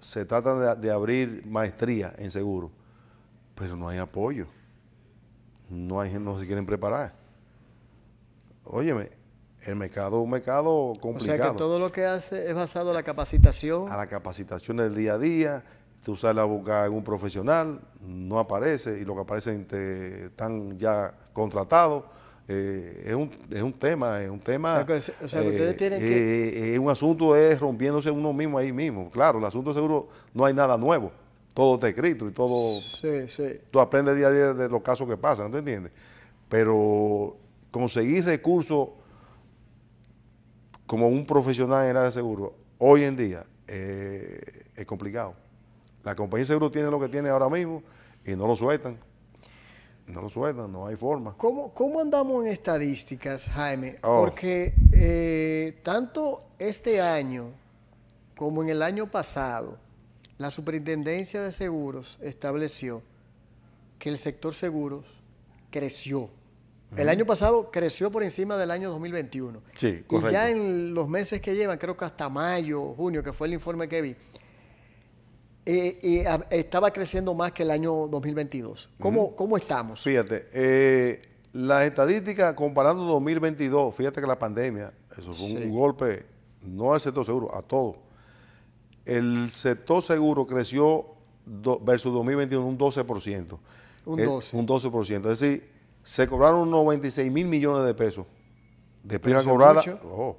se 0.00 0.24
trata 0.24 0.74
de, 0.74 0.90
abrir 0.90 1.46
maestría 1.46 2.14
en 2.18 2.30
seguro, 2.30 2.70
pero 3.54 3.76
no 3.76 3.88
hay 3.88 3.98
apoyo. 3.98 4.46
No 5.70 6.00
hay 6.00 6.12
no 6.18 6.38
se 6.38 6.46
quieren 6.46 6.66
preparar. 6.66 7.14
Óyeme, 8.64 9.10
el 9.66 9.76
mercado 9.76 10.18
es 10.18 10.24
un 10.24 10.30
mercado 10.30 10.70
O 10.74 11.00
complicado 11.00 11.38
sea 11.42 11.50
que 11.52 11.56
todo 11.58 11.78
lo 11.78 11.90
que 11.92 12.04
hace 12.04 12.48
es 12.48 12.54
basado 12.54 12.90
en 12.90 12.96
la 12.96 13.02
capacitación. 13.02 13.90
a 13.90 13.96
la 13.96 14.06
capacitación 14.06 14.76
del 14.78 14.94
día 14.94 15.14
a 15.14 15.18
día, 15.18 15.64
tú 16.04 16.16
sales 16.16 16.40
a 16.42 16.44
buscar 16.44 16.74
a 16.76 16.84
algún 16.84 17.02
profesional, 17.04 17.80
no 18.06 18.38
aparece 18.38 18.98
y 19.00 19.04
lo 19.04 19.14
que 19.14 19.20
aparecen 19.22 19.66
te, 19.66 20.26
están 20.26 20.76
ya 20.78 21.12
contratados. 21.32 22.04
Eh, 22.46 23.04
es, 23.06 23.14
un, 23.14 23.30
es 23.50 23.62
un 23.62 23.72
tema, 23.72 24.22
es 24.22 24.28
un 24.28 24.38
tema. 24.38 24.72
O 24.74 24.76
sea 24.76 24.86
que- 24.86 25.24
o 25.24 25.28
sea 25.28 25.40
que 25.40 25.48
ustedes 25.48 25.76
tienen 25.78 25.98
que- 25.98 26.48
eh, 26.48 26.72
es 26.74 26.78
un 26.78 26.90
asunto 26.90 27.34
es 27.34 27.58
rompiéndose 27.58 28.10
uno 28.10 28.34
mismo 28.34 28.58
ahí 28.58 28.70
mismo. 28.70 29.08
Claro, 29.10 29.38
el 29.38 29.44
asunto 29.46 29.72
seguro 29.72 30.08
no 30.34 30.44
hay 30.44 30.52
nada 30.52 30.76
nuevo. 30.76 31.10
Todo 31.54 31.74
está 31.76 31.88
escrito 31.88 32.28
y 32.28 32.32
todo 32.32 32.80
Sí, 32.80 33.28
sí. 33.28 33.60
tú 33.70 33.80
aprendes 33.80 34.14
día 34.16 34.26
a 34.26 34.30
día 34.32 34.52
de 34.52 34.68
los 34.68 34.82
casos 34.82 35.08
que 35.08 35.16
pasan, 35.16 35.50
¿te 35.52 35.58
entiendes? 35.58 35.92
Pero 36.48 37.36
conseguir 37.70 38.24
recursos 38.24 38.88
como 40.86 41.08
un 41.08 41.26
profesional 41.26 41.84
en 41.84 41.90
el 41.90 41.96
área 41.96 42.10
de 42.10 42.12
seguro, 42.12 42.54
hoy 42.78 43.04
en 43.04 43.16
día 43.16 43.46
eh, 43.66 44.38
es 44.76 44.86
complicado. 44.86 45.34
La 46.02 46.14
compañía 46.14 46.42
de 46.42 46.46
seguro 46.46 46.70
tiene 46.70 46.90
lo 46.90 47.00
que 47.00 47.08
tiene 47.08 47.30
ahora 47.30 47.48
mismo 47.48 47.82
y 48.24 48.36
no 48.36 48.46
lo 48.46 48.56
sueltan. 48.56 48.98
No 50.06 50.20
lo 50.20 50.28
sueltan, 50.28 50.70
no 50.70 50.86
hay 50.86 50.96
forma. 50.96 51.34
¿Cómo, 51.38 51.72
cómo 51.72 52.00
andamos 52.00 52.44
en 52.44 52.52
estadísticas, 52.52 53.48
Jaime? 53.48 53.98
Oh. 54.02 54.20
Porque 54.20 54.74
eh, 54.92 55.80
tanto 55.82 56.44
este 56.58 57.00
año 57.00 57.52
como 58.36 58.62
en 58.62 58.68
el 58.68 58.82
año 58.82 59.10
pasado, 59.10 59.78
la 60.36 60.50
Superintendencia 60.50 61.42
de 61.42 61.52
Seguros 61.52 62.18
estableció 62.20 63.02
que 63.98 64.10
el 64.10 64.18
sector 64.18 64.54
seguros 64.54 65.06
creció. 65.70 66.28
El 66.96 67.08
año 67.08 67.24
pasado 67.26 67.70
creció 67.70 68.10
por 68.10 68.22
encima 68.22 68.56
del 68.56 68.70
año 68.70 68.90
2021. 68.90 69.60
Sí, 69.74 69.86
Y 70.00 70.02
correcto. 70.04 70.30
ya 70.32 70.48
en 70.50 70.94
los 70.94 71.08
meses 71.08 71.40
que 71.40 71.54
llevan, 71.54 71.78
creo 71.78 71.96
que 71.96 72.04
hasta 72.04 72.28
mayo, 72.28 72.94
junio, 72.94 73.22
que 73.22 73.32
fue 73.32 73.46
el 73.48 73.54
informe 73.54 73.88
que 73.88 74.00
vi, 74.02 74.16
eh, 75.66 75.98
eh, 76.02 76.38
estaba 76.50 76.90
creciendo 76.92 77.32
más 77.34 77.52
que 77.52 77.62
el 77.62 77.70
año 77.70 78.06
2022. 78.08 78.90
¿Cómo, 79.00 79.34
¿cómo 79.34 79.56
estamos? 79.56 80.02
Fíjate, 80.02 80.48
eh, 80.52 81.22
las 81.52 81.84
estadísticas 81.86 82.54
comparando 82.54 83.04
2022, 83.04 83.94
fíjate 83.94 84.20
que 84.20 84.26
la 84.26 84.38
pandemia, 84.38 84.92
eso 85.12 85.32
fue 85.32 85.46
Sí. 85.48 85.56
un 85.56 85.70
golpe, 85.74 86.26
no 86.66 86.92
al 86.92 87.00
sector 87.00 87.24
seguro, 87.24 87.54
a 87.54 87.62
todo. 87.62 87.96
El 89.06 89.50
sector 89.50 90.02
seguro 90.02 90.46
creció 90.46 91.06
do- 91.46 91.78
versus 91.80 92.12
2021 92.12 92.66
un 92.66 92.76
12%. 92.78 93.58
Un 94.06 94.20
Es- 94.20 94.26
12. 94.26 94.56
Un 94.56 94.66
12%. 94.66 95.30
Es 95.30 95.40
decir, 95.40 95.70
se 96.04 96.28
cobraron 96.28 96.70
96 96.70 97.32
mil 97.32 97.48
millones 97.48 97.84
de 97.86 97.94
pesos 97.94 98.26
de 99.02 99.18
prima 99.18 99.42
cobrada. 99.42 99.82
oh, 100.04 100.36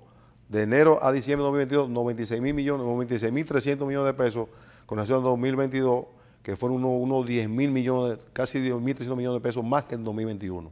de 0.48 0.62
enero 0.62 1.04
a 1.04 1.12
diciembre 1.12 1.44
de 1.44 1.66
2022, 1.66 1.90
96 1.90 2.42
mil 2.42 2.54
millones, 2.54 2.86
96 2.86 3.34
mil 3.34 3.46
300 3.46 3.88
millones 3.88 4.06
de 4.06 4.14
pesos 4.14 4.48
con 4.86 4.98
relación 4.98 5.20
a 5.20 5.28
2022, 5.28 6.06
que 6.44 6.56
fueron 6.56 6.84
unos, 6.84 7.02
unos 7.02 7.26
10 7.26 7.50
mil 7.50 7.72
millones, 7.72 8.20
casi 8.32 8.60
10 8.60 8.76
mil 8.80 8.94
300 8.94 9.18
millones 9.18 9.42
de 9.42 9.48
pesos 9.48 9.64
más 9.64 9.84
que 9.86 9.96
en 9.96 10.04
2021. 10.04 10.72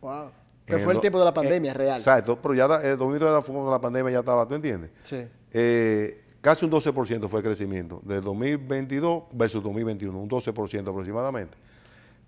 Wow. 0.00 0.30
Que 0.64 0.74
En 0.74 0.80
fue 0.80 0.94
el 0.94 1.00
tiempo 1.00 1.18
de 1.18 1.24
la 1.24 1.30
eh, 1.30 1.34
pandemia 1.34 1.74
real. 1.74 1.98
Exacto, 1.98 2.38
pero 2.40 2.54
ya 2.54 2.64
el 2.64 2.96
2022 2.96 3.28
era 3.30 3.40
cuando 3.42 3.70
la 3.70 3.80
pandemia 3.80 4.12
ya 4.12 4.18
estaba, 4.20 4.46
¿tú 4.48 4.54
entiendes? 4.54 4.90
Sí. 5.02 5.26
Eh, 5.50 6.24
casi 6.40 6.64
un 6.64 6.70
12% 6.70 7.28
fue 7.28 7.40
el 7.40 7.44
crecimiento 7.44 8.00
del 8.04 8.22
2022 8.22 9.24
versus 9.32 9.62
2021, 9.62 10.18
un 10.18 10.30
12% 10.30 10.88
aproximadamente. 10.88 11.58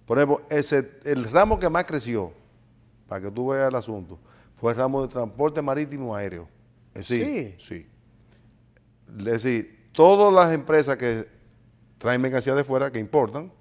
Por 0.07 0.19
ejemplo, 0.19 0.43
ese, 0.51 0.91
el 1.05 1.25
ramo 1.25 1.59
que 1.59 1.69
más 1.69 1.85
creció, 1.85 2.33
para 3.09 3.23
que 3.23 3.31
tú 3.31 3.49
veas 3.49 3.69
el 3.69 3.75
asunto, 3.75 4.19
fue 4.55 4.73
el 4.73 4.79
ramo 4.79 5.03
de 5.03 5.09
transporte 5.09 5.63
marítimo 5.63 6.15
aéreo. 6.15 6.49
Es 6.95 7.09
decir, 7.09 7.57
sí. 7.59 7.87
Es 9.19 9.25
decir, 9.25 9.89
todas 9.93 10.33
las 10.33 10.53
empresas 10.53 10.97
que 10.97 11.27
traen 11.99 12.21
mercancía 12.21 12.55
de 12.55 12.65
fuera, 12.65 12.91
que 12.91 12.99
importan, 12.99 13.53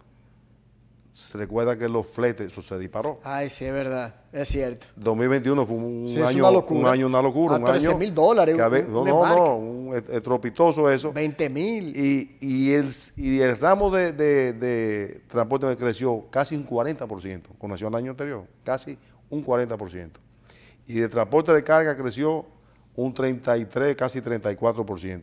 se 1.13 1.37
recuerda 1.37 1.77
que 1.77 1.87
los 1.87 2.07
fletes, 2.07 2.47
eso 2.51 2.61
se 2.63 2.77
disparó. 2.79 3.19
Ay, 3.23 3.49
sí, 3.51 3.65
es 3.65 3.71
verdad. 3.71 4.15
Es 4.31 4.47
cierto. 4.49 4.87
2021 4.95 5.65
fue 5.65 5.75
un 5.77 6.09
Sí, 6.09 6.19
año, 6.19 6.39
una 6.43 6.51
locura. 6.51 6.79
un 6.79 6.85
año, 6.87 7.05
una 7.07 7.21
locura. 7.21 7.55
A 7.55 7.59
un 7.59 7.65
13 7.65 7.87
año 7.87 7.97
mil 7.99 8.13
dólares, 8.15 8.57
no, 8.57 9.05
no, 9.05 9.35
no, 9.35 9.55
un 9.57 9.95
est- 9.95 10.09
estropitoso 10.09 10.89
eso. 10.89 11.13
20 11.13 11.49
mil. 11.51 11.95
Y, 11.95 12.37
y, 12.41 12.71
el, 12.73 12.89
y 13.15 13.39
el 13.41 13.59
ramo 13.59 13.91
de, 13.91 14.11
de- 14.13 14.53
de 14.53 15.21
transporte 15.27 15.77
creció 15.77 16.25
casi 16.31 16.55
un 16.55 16.65
40% 16.67 17.41
con 17.59 17.69
relación 17.69 17.93
al 17.93 17.99
año 17.99 18.11
anterior, 18.11 18.45
casi 18.63 18.97
un 19.29 19.45
40%. 19.45 20.09
Y 20.87 20.95
de 20.95 21.07
transporte 21.09 21.53
de 21.53 21.63
carga 21.63 21.95
creció 21.95 22.45
un 22.95 23.13
33, 23.13 23.95
casi 23.95 24.19
34%. 24.19 25.21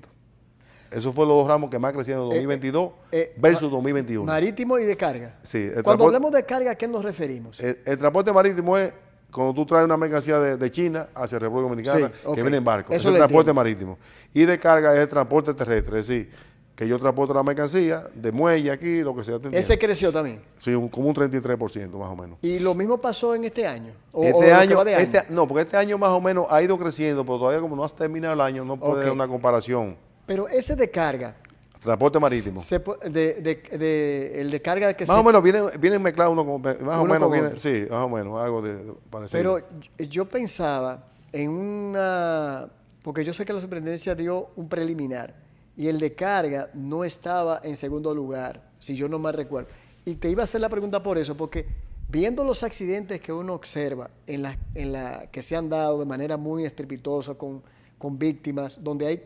Esos 0.90 1.14
fueron 1.14 1.29
los 1.35 1.38
dos 1.44 1.48
ramos 1.48 1.70
que 1.70 1.79
más 1.79 1.92
crecieron 1.92 2.24
en 2.24 2.29
2022 2.31 2.90
eh, 3.12 3.33
versus 3.37 3.68
ma- 3.70 3.76
2021. 3.76 4.24
Marítimo 4.24 4.79
y 4.79 4.85
de 4.85 4.96
carga. 4.96 5.37
Sí, 5.42 5.59
el 5.74 5.83
Cuando 5.85 6.07
hablemos 6.07 6.33
de 6.33 6.44
carga, 6.44 6.72
¿a 6.72 6.74
qué 6.74 6.88
nos 6.88 7.05
referimos? 7.05 7.61
El, 7.61 7.79
el 7.85 7.96
transporte 7.98 8.33
marítimo 8.33 8.76
es 8.76 8.92
cuando 9.31 9.55
tú 9.55 9.64
traes 9.64 9.85
una 9.85 9.96
mercancía 9.96 10.40
de, 10.40 10.57
de 10.57 10.70
China 10.72 11.07
hacia 11.14 11.38
República 11.38 11.68
Dominicana 11.70 12.09
Sí, 12.09 12.35
que 12.35 12.42
viene 12.42 12.57
en 12.57 12.64
barco. 12.64 12.92
Eso 12.92 13.09
es 13.09 13.14
el 13.14 13.18
transporte 13.18 13.50
entiendo. 13.50 13.55
marítimo. 13.55 13.98
Y 14.35 14.44
de 14.44 14.59
carga 14.59 14.92
es 14.94 15.00
el 15.03 15.09
transporte 15.09 15.55
terrestre. 15.55 16.00
Es 16.00 16.09
decir, 16.09 16.31
que 16.74 16.88
yo 16.88 16.98
transporto 16.98 17.35
la 17.35 17.42
mercancía 17.44 18.05
de 18.14 18.33
muelle 18.33 18.72
aquí, 18.72 19.03
lo 19.03 19.14
que 19.14 19.22
sea. 19.22 19.38
Ese 19.53 19.79
creció 19.79 20.11
también. 20.11 20.40
Sí, 20.59 20.74
un- 20.74 20.88
como 20.88 21.07
un 21.09 21.14
33% 21.14 21.90
más 21.90 22.11
o 22.11 22.16
menos. 22.16 22.38
Y 22.42 22.59
lo 22.59 22.74
mismo 22.74 22.98
pasó 22.98 23.35
en 23.37 23.44
este 23.44 23.64
año. 23.66 23.92
O, 24.11 24.24
este 24.24 24.40
que 24.46 24.53
año, 24.53 24.83
este- 24.83 25.18
año. 25.18 25.26
no, 25.31 25.46
porque 25.46 25.62
este 25.62 25.76
año 25.76 25.98
más 25.98 26.11
o 26.11 26.20
menos 26.20 26.46
ha 26.50 26.61
ido 26.62 26.76
creciendo, 26.76 27.24
pero 27.24 27.38
todavía 27.38 27.61
como 27.61 27.76
no 27.76 27.85
has 27.85 27.94
terminado 27.94 28.35
el 28.35 28.40
año, 28.40 28.64
no 28.64 28.76
puede 28.79 28.92
Ok. 28.94 28.98
haber 29.00 29.12
una 29.12 29.29
comparación. 29.29 29.96
Pero 30.26 30.48
ese 30.48 30.76
de 30.76 30.90
carga, 30.90 31.37
Transporte 31.80 32.20
marítimo. 32.20 32.61
se 32.61 32.78
de, 32.78 33.35
de- 33.40 33.78
de- 33.78 34.40
el 34.40 34.50
de 34.50 34.61
carga 34.62 34.92
que 34.94 35.06
más 35.06 35.16
se 35.16 35.20
o 35.20 35.24
menos 35.24 35.42
vienen, 35.42 35.64
vienen 35.80 36.02
mezclados 36.02 36.33
uno 36.33 36.44
con, 36.44 36.61
más 36.62 36.98
o 36.98 37.04
menos 37.06 37.28
con 37.30 37.33
viene, 37.33 37.59
sí, 37.59 37.87
más 37.90 38.04
o 38.04 38.09
menos, 38.09 38.38
algo 38.40 38.61
de, 38.62 38.92
parecido. 39.09 39.38
Pero 39.38 39.59
yo- 39.98 40.04
yo 40.04 40.28
pensaba 40.28 41.06
en 41.33 41.48
una, 41.50 42.68
porque 43.02 43.24
yo 43.24 43.33
sé 43.33 43.44
que 43.44 43.52
la 43.52 43.61
superintendencia 43.61 44.14
dio 44.14 44.50
un 44.56 44.68
preliminar 44.68 45.35
y 45.76 45.88
el 45.88 45.98
de 45.98 46.14
carga 46.14 46.68
no 46.74 47.04
estaba 47.04 47.61
en 47.64 47.76
segundo 47.76 48.14
lugar, 48.14 48.62
si 48.78 48.94
yo 48.94 49.09
no 49.09 49.18
mal 49.18 49.33
recuerdo. 49.35 49.68
Y 50.04 50.14
te 50.16 50.28
iba 50.30 50.42
a 50.42 50.44
hacer 50.44 50.61
la 50.61 50.68
pregunta 50.68 51.02
por 51.02 51.16
eso, 51.18 51.37
porque 51.37 51.66
viendo 52.09 52.44
los 52.44 52.62
accidentes 52.62 53.20
que 53.20 53.33
uno 53.33 53.54
observa 53.54 54.11
en 54.26 54.42
la, 54.42 54.59
en 54.74 54.92
la 54.92 55.28
que 55.30 55.40
se 55.40 55.56
han 55.56 55.68
dado 55.70 55.98
de 55.98 56.04
manera 56.06 56.37
muy 56.37 56.64
estrepitosa 56.64 57.35
con, 57.35 57.62
con 57.98 58.18
víctimas, 58.18 58.83
donde 58.85 59.06
hay 59.06 59.22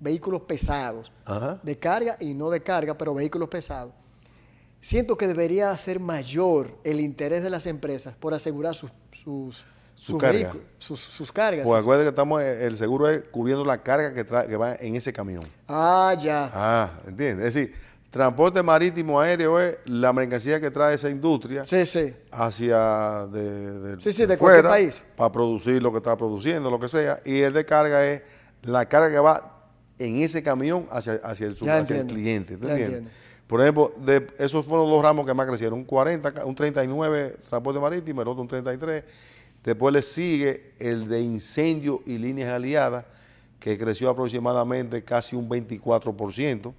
vehículos 0.00 0.42
pesados, 0.42 1.10
Ajá. 1.24 1.58
de 1.62 1.78
carga 1.78 2.16
y 2.20 2.34
no 2.34 2.50
de 2.50 2.62
carga, 2.62 2.96
pero 2.96 3.14
vehículos 3.14 3.48
pesados. 3.48 3.92
Siento 4.80 5.16
que 5.16 5.26
debería 5.26 5.76
ser 5.76 5.98
mayor 6.00 6.76
el 6.84 7.00
interés 7.00 7.42
de 7.42 7.50
las 7.50 7.66
empresas 7.66 8.14
por 8.14 8.34
asegurar 8.34 8.74
sus, 8.74 8.90
sus, 9.10 9.64
su 9.94 10.12
sus 10.12 10.20
carga. 10.20 10.38
vehículos, 10.38 10.66
sus, 10.78 11.00
sus 11.00 11.32
cargas. 11.32 11.64
Pues 11.66 11.80
acuérdate 11.80 12.04
que 12.04 12.10
estamos, 12.10 12.42
el 12.42 12.76
seguro 12.76 13.08
es 13.08 13.24
cubriendo 13.24 13.64
la 13.64 13.82
carga 13.82 14.12
que, 14.14 14.24
trae- 14.26 14.46
que 14.46 14.56
va 14.56 14.74
en 14.76 14.94
ese 14.94 15.12
camión. 15.12 15.42
Ah, 15.66 16.14
ya. 16.22 16.50
Ah, 16.52 16.90
¿entiendes? 17.06 17.48
Es 17.48 17.54
decir, 17.54 17.74
transporte 18.10 18.62
marítimo 18.62 19.18
aéreo 19.18 19.58
es 19.58 19.78
la 19.86 20.12
mercancía 20.12 20.60
que 20.60 20.70
trae 20.70 20.94
esa 20.94 21.10
industria 21.10 21.66
Sí, 21.66 21.84
sí. 21.84 22.14
hacia 22.30 23.26
de, 23.26 23.80
de- 23.96 24.00
Sí, 24.00 24.12
sí, 24.12 24.26
de 24.26 24.36
cualquier 24.38 24.68
país. 24.68 25.02
para 25.16 25.32
producir 25.32 25.82
lo 25.82 25.90
que 25.90 25.98
está 25.98 26.16
produciendo, 26.16 26.70
lo 26.70 26.78
que 26.78 26.88
sea. 26.88 27.20
Y 27.24 27.40
el 27.40 27.52
de 27.54 27.64
carga 27.64 28.06
es 28.06 28.22
la 28.62 28.86
carga 28.86 29.10
que 29.10 29.18
va 29.18 29.55
en 29.98 30.16
ese 30.18 30.42
camión 30.42 30.86
hacia, 30.90 31.14
hacia, 31.24 31.46
el, 31.46 31.54
sub- 31.54 31.66
hacia 31.82 31.96
el 32.00 32.06
cliente. 32.14 32.56
¿te 32.56 32.66
ya 32.66 32.72
entiendes? 32.84 33.12
Por 33.46 33.60
ejemplo, 33.62 33.92
de, 34.04 34.26
esos 34.38 34.64
fueron 34.66 34.90
los 34.90 35.00
ramos 35.02 35.24
que 35.24 35.32
más 35.32 35.46
crecieron. 35.46 35.78
Un 35.78 35.84
40, 35.84 36.32
ca- 36.32 36.44
un 36.44 36.54
39 36.54 37.36
transporte 37.48 37.80
marítimo, 37.80 38.20
el 38.22 38.28
otro 38.28 38.42
un 38.42 38.48
33. 38.48 39.04
Después 39.64 39.92
le 39.94 40.02
sigue 40.02 40.72
el 40.78 41.08
de 41.08 41.20
incendio 41.20 42.02
y 42.06 42.18
líneas 42.18 42.50
aliadas, 42.52 43.04
que 43.60 43.76
creció 43.78 44.10
aproximadamente 44.10 45.02
casi 45.02 45.34
un 45.36 45.48
24%. 45.48 46.72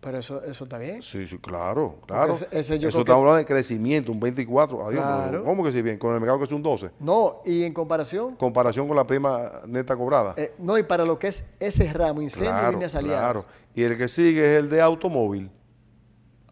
Pero 0.00 0.18
eso, 0.18 0.42
eso 0.44 0.64
está 0.64 0.78
bien. 0.78 1.02
Sí, 1.02 1.26
sí, 1.26 1.38
claro, 1.38 1.96
claro. 2.06 2.34
ese- 2.34 2.46
ese 2.52 2.78
yo 2.78 2.90
Eso 2.90 3.04
que- 3.04 3.10
hablando 3.10 3.34
de 3.36 3.44
crecimiento, 3.44 4.12
un 4.12 4.20
24. 4.20 4.86
Adiós, 4.86 5.02
Claro. 5.02 5.42
¿Cómo 5.44 5.64
que 5.64 5.72
sí 5.72 5.82
bien? 5.82 5.98
Con 5.98 6.14
el 6.14 6.20
mercado 6.20 6.38
que 6.38 6.44
es 6.44 6.52
un 6.52 6.62
12. 6.62 6.90
No, 7.00 7.40
y 7.44 7.64
en 7.64 7.72
comparación, 7.72 8.36
Comparación 8.36 8.86
con 8.86 8.96
la 8.96 9.06
prima 9.06 9.50
neta 9.66 9.96
cobrada. 9.96 10.34
eh, 10.36 10.54
no, 10.58 10.78
y 10.78 10.82
para 10.84 11.04
lo 11.04 11.18
que 11.18 11.28
es 11.28 11.44
ese 11.58 11.92
ramo, 11.92 12.22
incendio 12.22 12.50
y 12.50 12.54
claro, 12.54 12.72
líneas 12.72 12.94
aliadas. 12.94 13.20
claro. 13.32 13.46
Y 13.74 13.82
el 13.82 13.96
que 13.96 14.06
sigue 14.06 14.44
es 14.44 14.58
el 14.60 14.68
de 14.70 14.80
automóvil. 14.80 15.50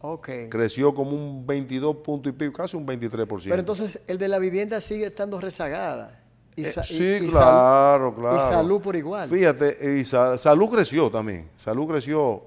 Ok. 0.00 0.28
Creció 0.50 0.92
como 0.94 1.12
un 1.12 1.46
22 1.46 1.96
punto 1.96 2.28
y 2.28 2.33
pico, 2.33 2.52
casi 2.54 2.76
un 2.76 2.85
23%. 2.87 3.50
Pero 3.50 3.61
entonces 3.61 4.00
el 4.07 4.18
de 4.18 4.28
la 4.28 4.38
vivienda 4.38 4.80
sigue 4.80 5.07
estando 5.07 5.40
rezagada. 5.40 6.20
Y 6.57 6.64
Eh, 6.64 6.68
y- 6.76 6.83
sí, 6.94 7.18
y 7.22 7.28
claro, 7.28 8.11
salud- 8.12 8.20
claro. 8.20 8.37
Y 8.37 8.40
salud 8.40 8.80
por 8.80 8.96
igual. 8.96 9.28
Fíjate, 9.28 9.98
y 9.98 10.04
sa- 10.04 10.37
salud 10.38 10.68
creció 10.70 11.11
también. 11.11 11.48
Salud 11.57 11.87
creció, 11.88 12.42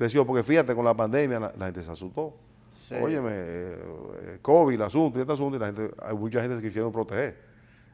creció, 0.00 0.26
porque 0.26 0.42
fíjate, 0.42 0.74
con 0.74 0.82
la 0.86 0.94
pandemia 0.94 1.38
la, 1.38 1.52
la 1.58 1.66
gente 1.66 1.82
se 1.82 1.90
asustó. 1.90 2.34
Sí. 2.72 2.94
Óyeme, 2.94 3.30
eh, 3.34 4.38
COVID, 4.40 4.74
el 4.74 4.80
asunto 4.82 5.18
y 5.18 5.20
este 5.20 5.32
asunto, 5.34 5.56
y 5.56 5.60
la 5.60 5.66
gente, 5.66 5.90
hay 6.02 6.16
mucha 6.16 6.40
gente 6.40 6.56
que 6.56 6.62
quisieron 6.62 6.90
proteger. 6.90 7.36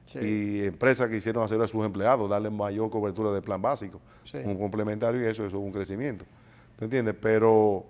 Sí. 0.04 0.18
Y 0.20 0.64
empresas 0.66 1.08
que 1.08 1.16
quisieron 1.16 1.42
hacer 1.42 1.60
a 1.60 1.66
sus 1.66 1.84
empleados, 1.84 2.30
darle 2.30 2.48
mayor 2.48 2.88
cobertura 2.90 3.32
del 3.32 3.42
plan 3.42 3.60
básico, 3.60 4.00
Sí. 4.22 4.38
un 4.44 4.56
complementario 4.56 5.20
y 5.20 5.24
eso, 5.24 5.44
eso 5.44 5.56
es 5.56 5.62
un 5.64 5.72
crecimiento. 5.72 6.24
¿Te 6.78 6.84
entiendes? 6.84 7.16
Pero, 7.20 7.84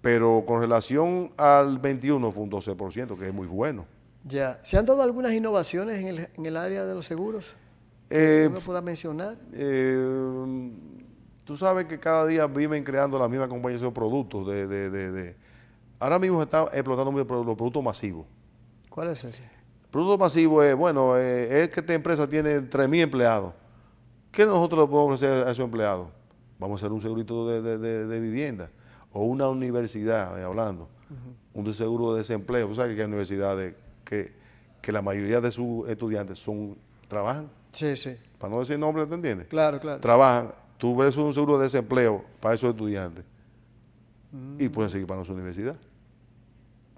pero 0.00 0.42
con 0.46 0.60
relación 0.62 1.30
al 1.36 1.78
21 1.78 2.32
fue 2.32 2.42
un 2.44 2.50
12%, 2.50 3.18
que 3.18 3.26
es 3.28 3.34
muy 3.34 3.46
bueno. 3.46 3.84
Ya. 4.24 4.58
¿Se 4.62 4.78
han 4.78 4.86
dado 4.86 5.02
algunas 5.02 5.34
innovaciones 5.34 6.00
en 6.00 6.06
el, 6.06 6.28
en 6.34 6.46
el 6.46 6.56
área 6.56 6.86
de 6.86 6.94
los 6.94 7.04
seguros? 7.04 7.54
Eh, 8.08 8.46
¿No 8.48 8.56
me 8.58 8.60
pueda 8.60 8.80
mencionar? 8.80 9.36
Eh, 9.52 10.72
tú 11.50 11.56
sabes 11.56 11.86
que 11.86 11.98
cada 11.98 12.24
día 12.26 12.46
viven 12.46 12.84
creando 12.84 13.18
las 13.18 13.28
mismas 13.28 13.48
compañías 13.48 13.80
de 13.80 13.90
productos. 13.90 14.46
De, 14.46 14.68
de- 14.68 14.88
de- 14.88 15.10
de- 15.10 15.36
Ahora 15.98 16.16
mismo 16.20 16.38
se 16.38 16.44
están 16.44 16.66
explotando 16.72 17.10
los 17.10 17.26
productos 17.56 17.82
masivos. 17.82 18.24
¿Cuál 18.88 19.08
es 19.08 19.24
ese? 19.24 19.42
Producto 19.90 20.16
masivo 20.16 20.62
es, 20.62 20.76
bueno, 20.76 21.16
eh, 21.18 21.62
es 21.64 21.68
que 21.70 21.80
esta 21.80 21.92
empresa 21.92 22.28
tiene 22.28 22.60
3.000 22.60 23.00
empleados. 23.00 23.52
¿Qué 24.30 24.46
nosotros 24.46 24.82
le 24.84 24.86
podemos 24.92 25.16
ofrecer 25.20 25.44
a 25.48 25.50
esos 25.50 25.64
empleados? 25.64 26.06
Vamos 26.60 26.80
a 26.80 26.86
hacer 26.86 26.92
un 26.92 27.00
segurito 27.00 27.48
de, 27.48 27.60
de- 27.62 27.78
de- 27.78 28.06
de 28.06 28.20
vivienda 28.20 28.70
o 29.12 29.24
una 29.24 29.48
universidad, 29.48 30.38
eh, 30.40 30.44
hablando, 30.44 30.88
un 31.52 31.74
seguro 31.74 32.12
de 32.12 32.18
desempleo. 32.18 32.68
Tú 32.68 32.76
sabes 32.76 32.94
que 32.94 33.00
hay 33.02 33.08
universidades 33.08 33.74
que, 34.04 34.32
que 34.80 34.92
la 34.92 35.02
mayoría 35.02 35.40
de 35.40 35.50
sus 35.50 35.88
estudiantes 35.88 36.38
son 36.38 36.78
trabajan, 37.08 37.50
Sí, 37.72 37.96
sí. 37.96 38.16
para 38.38 38.52
no 38.54 38.60
decir 38.60 38.78
nombre, 38.78 39.04
¿te 39.06 39.16
entiendes? 39.16 39.48
Claro, 39.48 39.80
claro. 39.80 40.00
trabajan, 40.00 40.52
tú 40.80 40.96
ves 40.96 41.16
un 41.16 41.32
seguro 41.32 41.58
de 41.58 41.64
desempleo 41.64 42.24
para 42.40 42.54
esos 42.56 42.70
estudiantes 42.70 43.24
y 44.58 44.68
pueden 44.68 44.90
seguir 44.90 45.06
para 45.06 45.16
nuestra 45.18 45.34
universidad. 45.34 45.74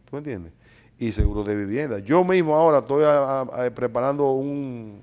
¿Tú 0.05 0.13
me 0.13 0.19
entiendes? 0.19 0.53
Y 0.99 1.11
seguro 1.13 1.43
de 1.45 1.57
vivienda. 1.57 1.99
Yo 1.99 2.23
mismo 2.25 2.55
ahora 2.55 2.79
estoy 2.79 3.05
a- 3.05 3.41
a- 3.41 3.67
a- 3.67 3.71
preparando 3.75 4.31
un, 4.33 5.03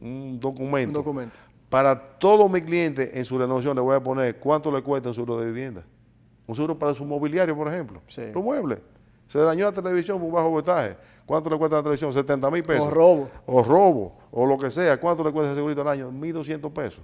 un 0.00 0.08
Un 0.08 0.40
documento 0.40 0.98
documento. 0.98 1.36
para 1.68 2.18
todos 2.18 2.50
mis 2.50 2.62
clientes 2.62 3.14
en 3.14 3.24
su 3.24 3.38
renovación 3.38 3.74
le 3.76 3.82
voy 3.82 3.94
a 3.94 4.02
poner 4.02 4.38
cuánto 4.38 4.70
le 4.72 4.82
cuesta 4.82 5.10
un 5.10 5.14
seguro 5.14 5.38
de 5.38 5.46
vivienda. 5.46 5.84
Un 6.46 6.54
seguro 6.56 6.78
para 6.78 6.94
su 6.94 7.04
mobiliario, 7.04 7.56
por 7.56 7.68
ejemplo. 7.68 8.00
Sí. 8.08 8.22
Los 8.32 8.42
muebles. 8.42 8.78
Se 9.26 9.38
dañó 9.40 9.64
la 9.64 9.72
televisión 9.72 10.20
por 10.20 10.30
bajo 10.32 10.48
voltaje. 10.50 10.96
¿Cuánto 11.26 11.50
le 11.50 11.58
cuesta 11.58 11.76
la 11.76 11.82
televisión? 11.82 12.12
70 12.12 12.50
mil 12.50 12.62
pesos. 12.62 12.86
O 12.86 12.90
robo. 12.90 13.28
O 13.46 13.62
robo. 13.64 14.16
O 14.30 14.46
lo 14.46 14.56
que 14.56 14.70
sea. 14.70 14.98
¿Cuánto 15.00 15.24
le 15.24 15.32
cuesta 15.32 15.50
ese 15.50 15.56
segurito 15.58 15.80
al 15.82 15.88
año? 15.88 16.10
1.200 16.12 16.72
pesos. 16.72 17.02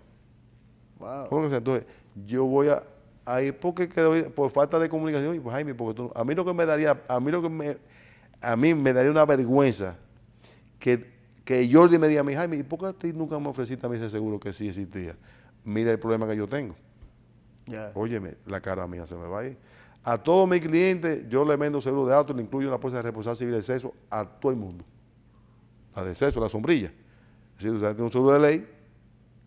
Wow. 1.02 1.52
Entonces, 1.52 1.84
yo 2.26 2.44
voy 2.44 2.68
a, 2.68 2.82
a 3.26 3.42
ir 3.42 3.58
porque 3.58 3.88
quedó- 3.88 4.30
por 4.30 4.50
falta 4.50 4.78
de 4.78 4.88
comunicación, 4.88 5.34
y 5.34 5.40
pues 5.40 5.52
Jaime, 5.52 5.74
porque 5.74 5.94
tú- 5.94 6.12
a 6.14 6.24
mí 6.24 6.34
lo 6.34 6.44
que 6.44 6.54
me 6.54 6.64
daría, 6.64 7.02
a 7.08 7.20
mí 7.20 7.30
lo 7.30 7.42
que 7.42 7.48
me, 7.48 7.76
a 8.40 8.56
mí 8.56 8.74
me 8.74 8.92
daría 8.92 9.10
una 9.10 9.24
vergüenza 9.26 9.96
que, 10.78 11.10
que 11.44 11.68
Jordi 11.72 11.98
me 11.98 12.08
diga 12.08 12.20
a 12.20 12.24
mí, 12.24 12.34
Jaime, 12.34 12.56
¿y 12.56 12.62
por 12.62 12.78
qué 12.78 12.86
a 12.86 12.92
ti 12.92 13.12
nunca 13.12 13.38
me 13.38 13.48
ofreciste 13.48 13.84
a 13.86 13.88
mí 13.88 13.96
ese 13.96 14.08
seguro 14.10 14.38
que 14.38 14.52
sí 14.52 14.68
existía? 14.68 15.16
Mira 15.64 15.90
el 15.92 15.98
problema 15.98 16.26
que 16.28 16.36
yo 16.36 16.48
tengo. 16.48 16.74
Ya. 17.66 17.92
Óyeme, 17.94 18.34
la 18.46 18.60
cara 18.60 18.86
mía 18.86 19.06
se 19.06 19.14
me 19.16 19.26
va 19.26 19.40
a 19.40 19.46
ir. 19.46 19.56
A 20.04 20.18
todos 20.18 20.48
mis 20.48 20.60
clientes, 20.60 21.28
yo 21.28 21.44
le 21.44 21.54
vendo 21.56 21.80
seguro 21.80 22.06
de 22.06 22.14
auto, 22.14 22.32
le 22.34 22.42
incluyo 22.42 22.66
una 22.68 22.78
póliza 22.78 22.96
de 22.98 23.02
responsabilidad 23.02 23.38
civil 23.38 23.52
de 23.52 23.58
exceso 23.58 23.94
a 24.10 24.24
todo 24.24 24.50
el 24.50 24.58
mundo. 24.58 24.84
La 25.94 26.02
de 26.04 26.10
exceso, 26.10 26.40
la 26.40 26.48
sombrilla. 26.48 26.88
Es 27.56 27.62
decir, 27.62 27.72
usted 27.76 27.90
tiene 27.90 28.02
un 28.04 28.10
seguro 28.10 28.32
de 28.32 28.40
ley 28.40 28.68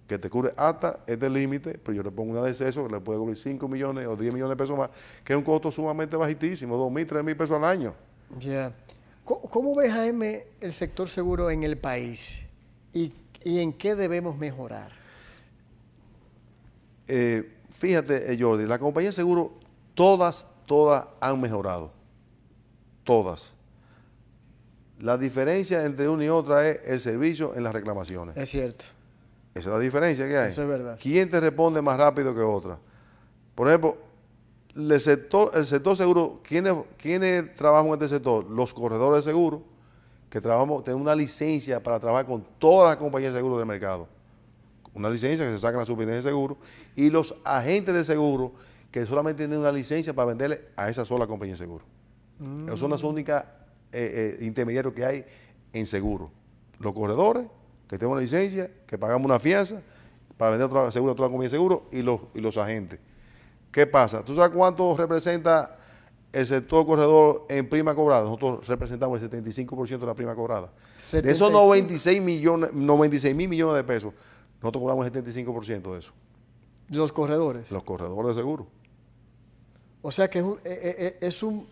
que 0.08 0.20
te 0.20 0.30
cubre 0.30 0.54
hasta 0.56 1.00
este 1.08 1.30
límite, 1.30 1.80
pero 1.80 1.96
yo 1.96 2.04
le 2.04 2.12
pongo 2.12 2.32
una 2.32 2.44
de 2.44 2.52
exceso 2.52 2.86
que 2.86 2.94
le 2.94 3.00
puede 3.00 3.20
cubrir 3.20 3.38
5 3.38 3.68
millones 3.68 4.08
o 4.08 4.16
10 4.16 4.34
millones 4.34 4.52
de 4.52 4.64
pesos 4.64 4.78
más, 4.78 4.90
que 5.24 5.34
es 5.34 5.38
un 5.38 5.44
costo 5.44 5.72
sumamente 5.72 6.16
bajitísimo, 6.16 6.78
2 6.78 6.92
mil, 6.92 7.06
3 7.06 7.24
mil 7.24 7.36
pesos 7.36 7.56
al 7.56 7.66
año. 7.66 7.94
Ya. 8.40 8.72
¿Cómo, 9.24 9.42
cómo 9.42 9.76
ve 9.76 9.90
Jaime 9.90 10.46
el 10.62 10.74
sector 10.74 11.10
seguro 11.10 11.50
en 11.50 11.64
el 11.64 11.78
país? 11.78 12.42
¿Y, 12.94 13.14
y 13.44 13.60
en 13.60 13.74
qué 13.74 13.96
debemos 13.96 14.38
mejorar? 14.38 14.92
Eh, 17.08 17.52
fíjate, 17.72 18.32
eh, 18.32 18.38
Jordi, 18.40 18.66
la 18.66 18.80
compañía 18.80 19.10
de 19.10 19.16
seguro, 19.16 19.54
todas, 19.94 20.46
todas 20.66 21.08
han 21.20 21.40
mejorado. 21.42 21.92
Todas. 23.04 23.54
La 25.00 25.18
diferencia 25.18 25.86
entre 25.86 26.08
una 26.08 26.26
y 26.26 26.30
otra 26.30 26.68
es 26.68 26.82
el 26.88 27.00
servicio 27.00 27.56
en 27.56 27.64
las 27.64 27.74
reclamaciones. 27.74 28.38
Es 28.38 28.50
cierto. 28.50 28.86
Esa 29.56 29.70
es 29.70 29.74
la 29.74 29.80
diferencia 29.80 30.28
que 30.28 30.38
hay. 30.38 30.50
Eso 30.50 30.64
es 30.64 30.68
verdad. 30.68 31.00
¿Quién 31.02 31.30
te 31.30 31.40
responde 31.40 31.82
más 31.82 31.98
rápido 31.98 32.36
que 32.36 32.42
otra? 32.42 32.78
Por 33.56 33.70
ejemplo, 33.70 33.96
el 34.76 35.00
sector, 35.00 35.52
el 35.56 35.66
sector 35.66 35.96
seguro, 35.96 36.42
¿quiénes, 36.44 36.74
¿quiénes 36.98 37.54
trabajan 37.54 37.88
en 37.88 37.94
este 37.94 38.10
sector? 38.10 38.50
Los 38.50 38.74
corredores 38.74 39.24
de 39.24 39.32
seguro, 39.32 39.64
que 40.30 40.42
trabajamos, 40.42 40.84
tenemos 40.84 41.04
una 41.04 41.16
licencia 41.16 41.82
para 41.82 42.02
trabajar 42.02 42.26
con 42.26 42.46
todas 42.60 42.90
las 42.90 42.98
compañías 42.98 43.32
de 43.32 43.40
seguro 43.40 43.58
del 43.58 43.66
mercado. 43.66 44.10
Una 44.94 45.10
licencia 45.10 45.46
que 45.46 45.54
se 45.54 45.60
saca 45.60 45.76
en 45.76 45.80
la 45.80 45.86
superintendencia 45.86 46.30
de 46.30 46.36
seguro. 46.36 46.58
Y 46.98 47.10
los 47.10 47.34
agentes 47.46 47.96
de 47.96 48.04
seguro, 48.04 48.52
que 48.92 49.06
solamente 49.06 49.44
tienen 49.44 49.60
una 49.60 49.72
licencia 49.72 50.14
para 50.14 50.28
venderle 50.28 50.66
a 50.76 50.90
esa 50.90 51.06
sola 51.06 51.28
compañía 51.28 51.54
de 51.54 51.60
seguro. 51.60 51.86
Esos 52.66 52.82
son 52.82 52.92
las 52.92 53.04
únicas 53.04 53.46
eh, 53.94 54.38
eh, 54.42 54.46
intermediarios 54.46 54.94
que 54.94 55.06
hay 55.06 55.26
en 55.72 55.86
seguro. 55.86 56.30
Los 56.80 56.94
corredores, 56.94 57.48
que 57.88 57.98
tenemos 57.98 58.14
una 58.14 58.22
licencia, 58.22 58.70
que 58.88 58.98
pagamos 58.98 59.26
una 59.26 59.40
fianza 59.40 59.82
para 60.38 60.52
vender 60.52 60.66
otro 60.68 60.92
seguro 60.92 61.14
otra 61.14 61.26
compañía 61.26 61.46
de 61.46 61.50
seguro, 61.52 61.88
y 61.92 62.02
los, 62.02 62.20
y 62.34 62.40
los 62.42 62.58
agentes. 62.58 63.00
¿Qué 63.72 63.86
pasa? 63.88 64.24
¿Tú 64.24 64.36
sabes 64.36 64.52
cuánto 64.56 64.96
representa 64.98 65.78
el 66.34 66.46
sector 66.46 66.86
corredor 66.86 67.46
en 67.50 67.70
prima 67.70 67.94
cobrada? 67.96 68.24
Nosotros 68.24 68.68
representamos 68.68 69.22
el 69.22 69.30
75% 69.30 70.00
de 70.00 70.06
la 70.06 70.14
prima 70.14 70.34
cobrada. 70.36 70.68
De 70.68 71.32
esos 71.32 71.50
75. 71.50 71.52
96 71.52 72.22
millones, 72.22 72.74
96 72.74 73.36
mil 73.36 73.48
millones 73.50 73.76
de 73.76 73.84
pesos, 73.84 74.14
nosotros 74.62 74.82
cobramos 74.82 75.06
el 75.08 75.14
75% 75.14 75.92
de 75.94 76.00
eso, 76.00 76.12
Los 76.90 77.12
corredores. 77.12 77.70
los 77.72 77.84
corredores 77.84 78.36
de 78.36 78.42
seguro. 78.42 78.68
O 80.02 80.12
sea 80.12 80.30
que 80.30 80.40
es 80.40 80.46
un, 80.46 80.54
eh, 80.54 80.60
eh, 80.66 80.96
eh, 81.00 81.18
es 81.22 81.42
un, 81.44 81.68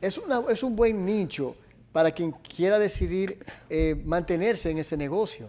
es 0.00 0.18
una- 0.18 0.42
es 0.50 0.62
un 0.62 0.76
buen 0.76 1.04
nicho 1.04 1.56
para 1.92 2.10
quien 2.10 2.32
quiera 2.32 2.78
decidir 2.78 3.44
eh, 3.70 4.00
mantenerse 4.04 4.70
en 4.70 4.78
ese 4.78 4.96
negocio. 4.96 5.48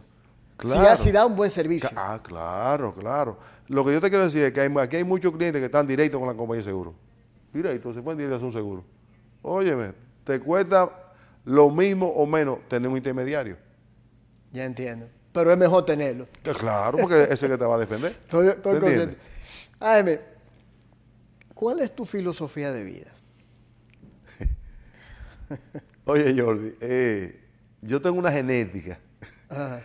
Si, 0.62 0.68
Claro. 0.72 0.96
si 0.98 1.12
da 1.12 1.26
un 1.26 1.36
buen 1.36 1.50
servicio. 1.50 1.90
Ah, 1.96 2.20
claro, 2.22 2.94
claro. 2.94 3.40
Lo 3.68 3.86
que 3.86 3.94
yo 3.94 4.02
te 4.02 4.10
quiero 4.10 4.26
decir 4.26 4.44
es 4.44 4.52
que 4.52 4.60
hay, 4.62 4.72
aquí 4.80 4.98
hay 4.98 5.04
muchos 5.04 5.32
clientes 5.32 5.60
que 5.60 5.68
están 5.68 5.88
directos 5.88 6.20
con 6.20 6.28
la 6.28 6.36
compañía 6.36 6.60
de 6.60 6.70
seguro. 6.70 6.94
Directo, 7.54 7.94
se 7.94 8.02
pueden 8.02 8.18
directo 8.18 8.36
a 8.36 8.38
hacer 8.38 8.46
un 8.48 8.54
seguro. 8.54 8.84
Óyeme, 9.42 9.94
te 10.26 10.40
cuesta 10.40 10.90
lo 11.46 11.70
mismo 11.70 12.08
o 12.10 12.26
menos 12.26 12.60
tener 12.68 12.90
un 12.90 12.98
intermediario. 12.98 13.56
Ya 14.52 14.66
entiendo. 14.66 15.08
Pero 15.32 15.52
es 15.52 15.58
mejor 15.58 15.86
tenerlo. 15.86 16.26
Que 16.44 16.52
claro, 16.54 16.98
porque 16.98 17.24
ese 17.32 17.48
que 17.48 17.58
te 17.58 17.64
va 17.66 17.76
a 17.76 17.80
defender. 17.80 18.12
Estoy, 18.20 18.48
estoy 18.48 18.74
¿Me 18.74 18.78
entiendes? 18.80 19.16
consciente. 19.16 19.30
Jaime, 19.80 20.20
¿cuál 21.54 21.80
es 21.80 21.96
tu 21.96 22.04
filosofía 22.06 22.72
de 22.72 22.84
vida? 22.84 23.12
Oye, 26.10 26.42
Jordi, 26.42 26.76
eh, 26.82 27.40
yo 27.82 28.02
tengo 28.02 28.18
una 28.18 28.32
genética 28.32 29.00
Ajá. 29.48 29.82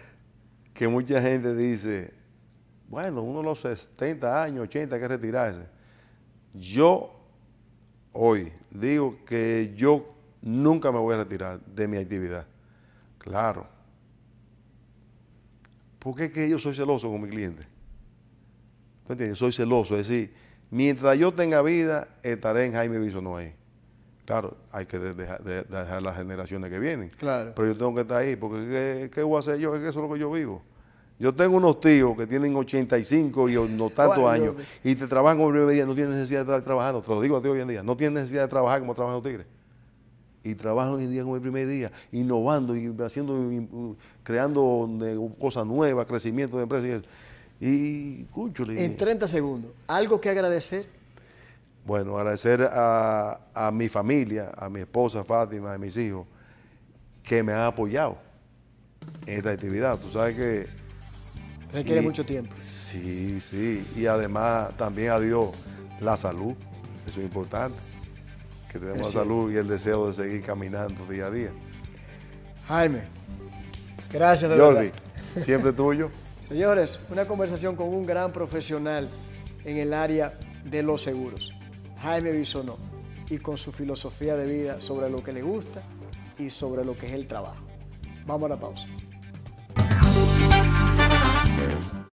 que 0.72 0.88
mucha 0.88 1.20
gente 1.20 1.54
dice, 1.54 2.14
bueno, 2.88 3.22
uno 3.22 3.40
de 3.40 3.44
los 3.44 3.60
70 3.60 4.42
años, 4.42 4.62
80 4.62 4.94
hay 4.94 5.00
que 5.02 5.08
retirarse. 5.08 5.68
Yo 6.54 7.14
hoy 8.12 8.52
digo 8.70 9.18
que 9.26 9.74
yo 9.76 10.14
nunca 10.40 10.90
me 10.90 10.98
voy 10.98 11.14
a 11.14 11.18
retirar 11.18 11.60
de 11.60 11.86
mi 11.86 11.98
actividad. 11.98 12.46
Claro. 13.18 13.66
Porque 15.98 16.24
es 16.24 16.32
que 16.32 16.48
yo 16.48 16.58
soy 16.58 16.74
celoso 16.74 17.10
con 17.10 17.20
mi 17.20 17.28
cliente. 17.28 17.66
¿Tú 19.06 19.12
entiendes? 19.12 19.38
Soy 19.38 19.52
celoso. 19.52 19.98
Es 19.98 20.08
decir, 20.08 20.34
mientras 20.70 21.18
yo 21.18 21.34
tenga 21.34 21.60
vida, 21.60 22.08
estaré 22.22 22.64
en 22.64 22.72
Jaime 22.72 22.98
Bisonó 22.98 23.36
ahí. 23.36 23.54
Claro, 24.24 24.56
hay 24.72 24.86
que 24.86 24.98
de- 24.98 25.14
dejar, 25.14 25.42
de- 25.44 25.64
dejar 25.64 26.02
las 26.02 26.16
generaciones 26.16 26.70
que 26.70 26.78
vienen. 26.78 27.10
Claro. 27.18 27.52
Pero 27.54 27.68
yo 27.68 27.76
tengo 27.76 27.94
que 27.94 28.00
estar 28.02 28.22
ahí, 28.22 28.36
porque 28.36 28.58
¿qué, 28.66 29.10
qué 29.12 29.22
voy 29.22 29.36
a 29.36 29.40
hacer 29.40 29.58
yo? 29.58 29.74
Es 29.74 29.82
que 29.82 29.88
eso 29.88 30.02
es 30.02 30.08
lo 30.08 30.12
que 30.14 30.20
yo 30.20 30.30
vivo. 30.30 30.62
Yo 31.18 31.32
tengo 31.32 31.56
unos 31.58 31.80
tíos 31.80 32.16
que 32.16 32.26
tienen 32.26 32.56
85 32.56 33.48
y 33.48 33.52
no 33.70 33.88
tantos 33.90 34.28
años 34.28 34.56
y 34.82 34.94
te 34.96 35.06
trabajan 35.06 35.38
primer 35.52 35.68
día, 35.68 35.86
no 35.86 35.94
tienen 35.94 36.12
necesidad 36.14 36.40
de 36.40 36.50
estar 36.52 36.62
trabajando. 36.64 37.02
Te 37.02 37.08
lo 37.10 37.20
digo 37.20 37.36
a 37.36 37.42
ti 37.42 37.48
hoy 37.48 37.60
en 37.60 37.68
día, 37.68 37.82
no 37.82 37.96
tienen 37.96 38.14
necesidad 38.14 38.42
de 38.42 38.48
trabajar 38.48 38.80
como 38.80 38.94
trabajan 38.94 39.16
los 39.16 39.24
tigres. 39.24 39.46
Y 40.42 40.54
trabajan 40.56 40.94
hoy 40.94 41.04
en 41.04 41.10
día 41.12 41.22
como 41.22 41.36
el 41.36 41.40
primer 41.42 41.68
día, 41.68 41.92
innovando 42.12 42.76
y 42.76 42.94
haciendo, 43.00 43.50
y, 43.50 43.66
creando 44.24 44.90
cosas 45.38 45.64
nuevas, 45.66 46.04
crecimiento 46.06 46.56
de 46.56 46.64
empresas. 46.64 46.86
Y, 46.88 46.92
eso. 46.92 47.04
y 47.60 48.24
cúchale, 48.32 48.84
En 48.84 48.96
30 48.96 49.28
segundos, 49.28 49.70
¿algo 49.86 50.20
que 50.20 50.28
agradecer? 50.30 50.86
Bueno, 51.84 52.16
agradecer 52.16 52.62
a, 52.72 53.40
a 53.54 53.70
mi 53.70 53.88
familia, 53.88 54.52
a 54.56 54.68
mi 54.68 54.80
esposa 54.80 55.22
Fátima, 55.24 55.74
a 55.74 55.78
mis 55.78 55.96
hijos, 55.96 56.26
que 57.22 57.42
me 57.42 57.52
han 57.52 57.60
apoyado 57.62 58.16
en 59.26 59.38
esta 59.38 59.50
actividad. 59.50 59.98
Tú 59.98 60.10
sabes 60.10 60.34
que 60.36 60.84
Requiere 61.72 62.02
Y- 62.02 62.04
mucho 62.04 62.24
tiempo. 62.24 62.54
Sí, 62.60 63.40
sí. 63.40 63.84
Y 63.96 64.06
además 64.06 64.76
también 64.76 65.10
a 65.10 65.18
Dios 65.18 65.48
la 66.00 66.16
salud. 66.16 66.54
Eso 67.06 67.18
es 67.20 67.26
importante. 67.26 67.76
Que 68.70 68.78
tenemos 68.78 69.12
la 69.12 69.20
salud 69.20 69.52
y 69.52 69.56
el 69.56 69.66
deseo 69.66 70.06
de 70.06 70.12
seguir 70.12 70.42
caminando 70.42 71.04
día 71.06 71.26
a 71.26 71.30
día. 71.32 71.50
Jaime, 72.68 73.02
gracias 74.12 74.50
de 74.52 74.56
Jordi, 74.58 74.86
verdad. 74.86 74.98
siempre 75.44 75.72
tuyo. 75.72 76.10
Señores, 76.48 77.00
una 77.10 77.26
conversación 77.26 77.74
con 77.74 77.88
un 77.88 78.06
gran 78.06 78.32
profesional 78.32 79.08
en 79.64 79.76
el 79.76 79.92
área 79.94 80.32
de 80.64 80.82
los 80.82 81.02
seguros, 81.02 81.52
Jaime 82.04 82.32
Bisonó, 82.32 82.76
y 83.30 83.38
con 83.38 83.56
su 83.56 83.72
filosofía 83.72 84.36
de 84.36 84.46
vida 84.46 84.78
sobre 84.78 85.08
lo 85.08 85.24
que 85.24 85.32
le 85.32 85.40
gusta 85.40 85.82
y 86.38 86.50
sobre 86.50 86.84
lo 86.84 86.94
que 86.98 87.06
es 87.06 87.12
el 87.12 87.26
trabajo. 87.26 87.64
Vamos 88.26 88.44
a 88.44 88.48
la 88.50 88.60
pausa. 88.60 88.88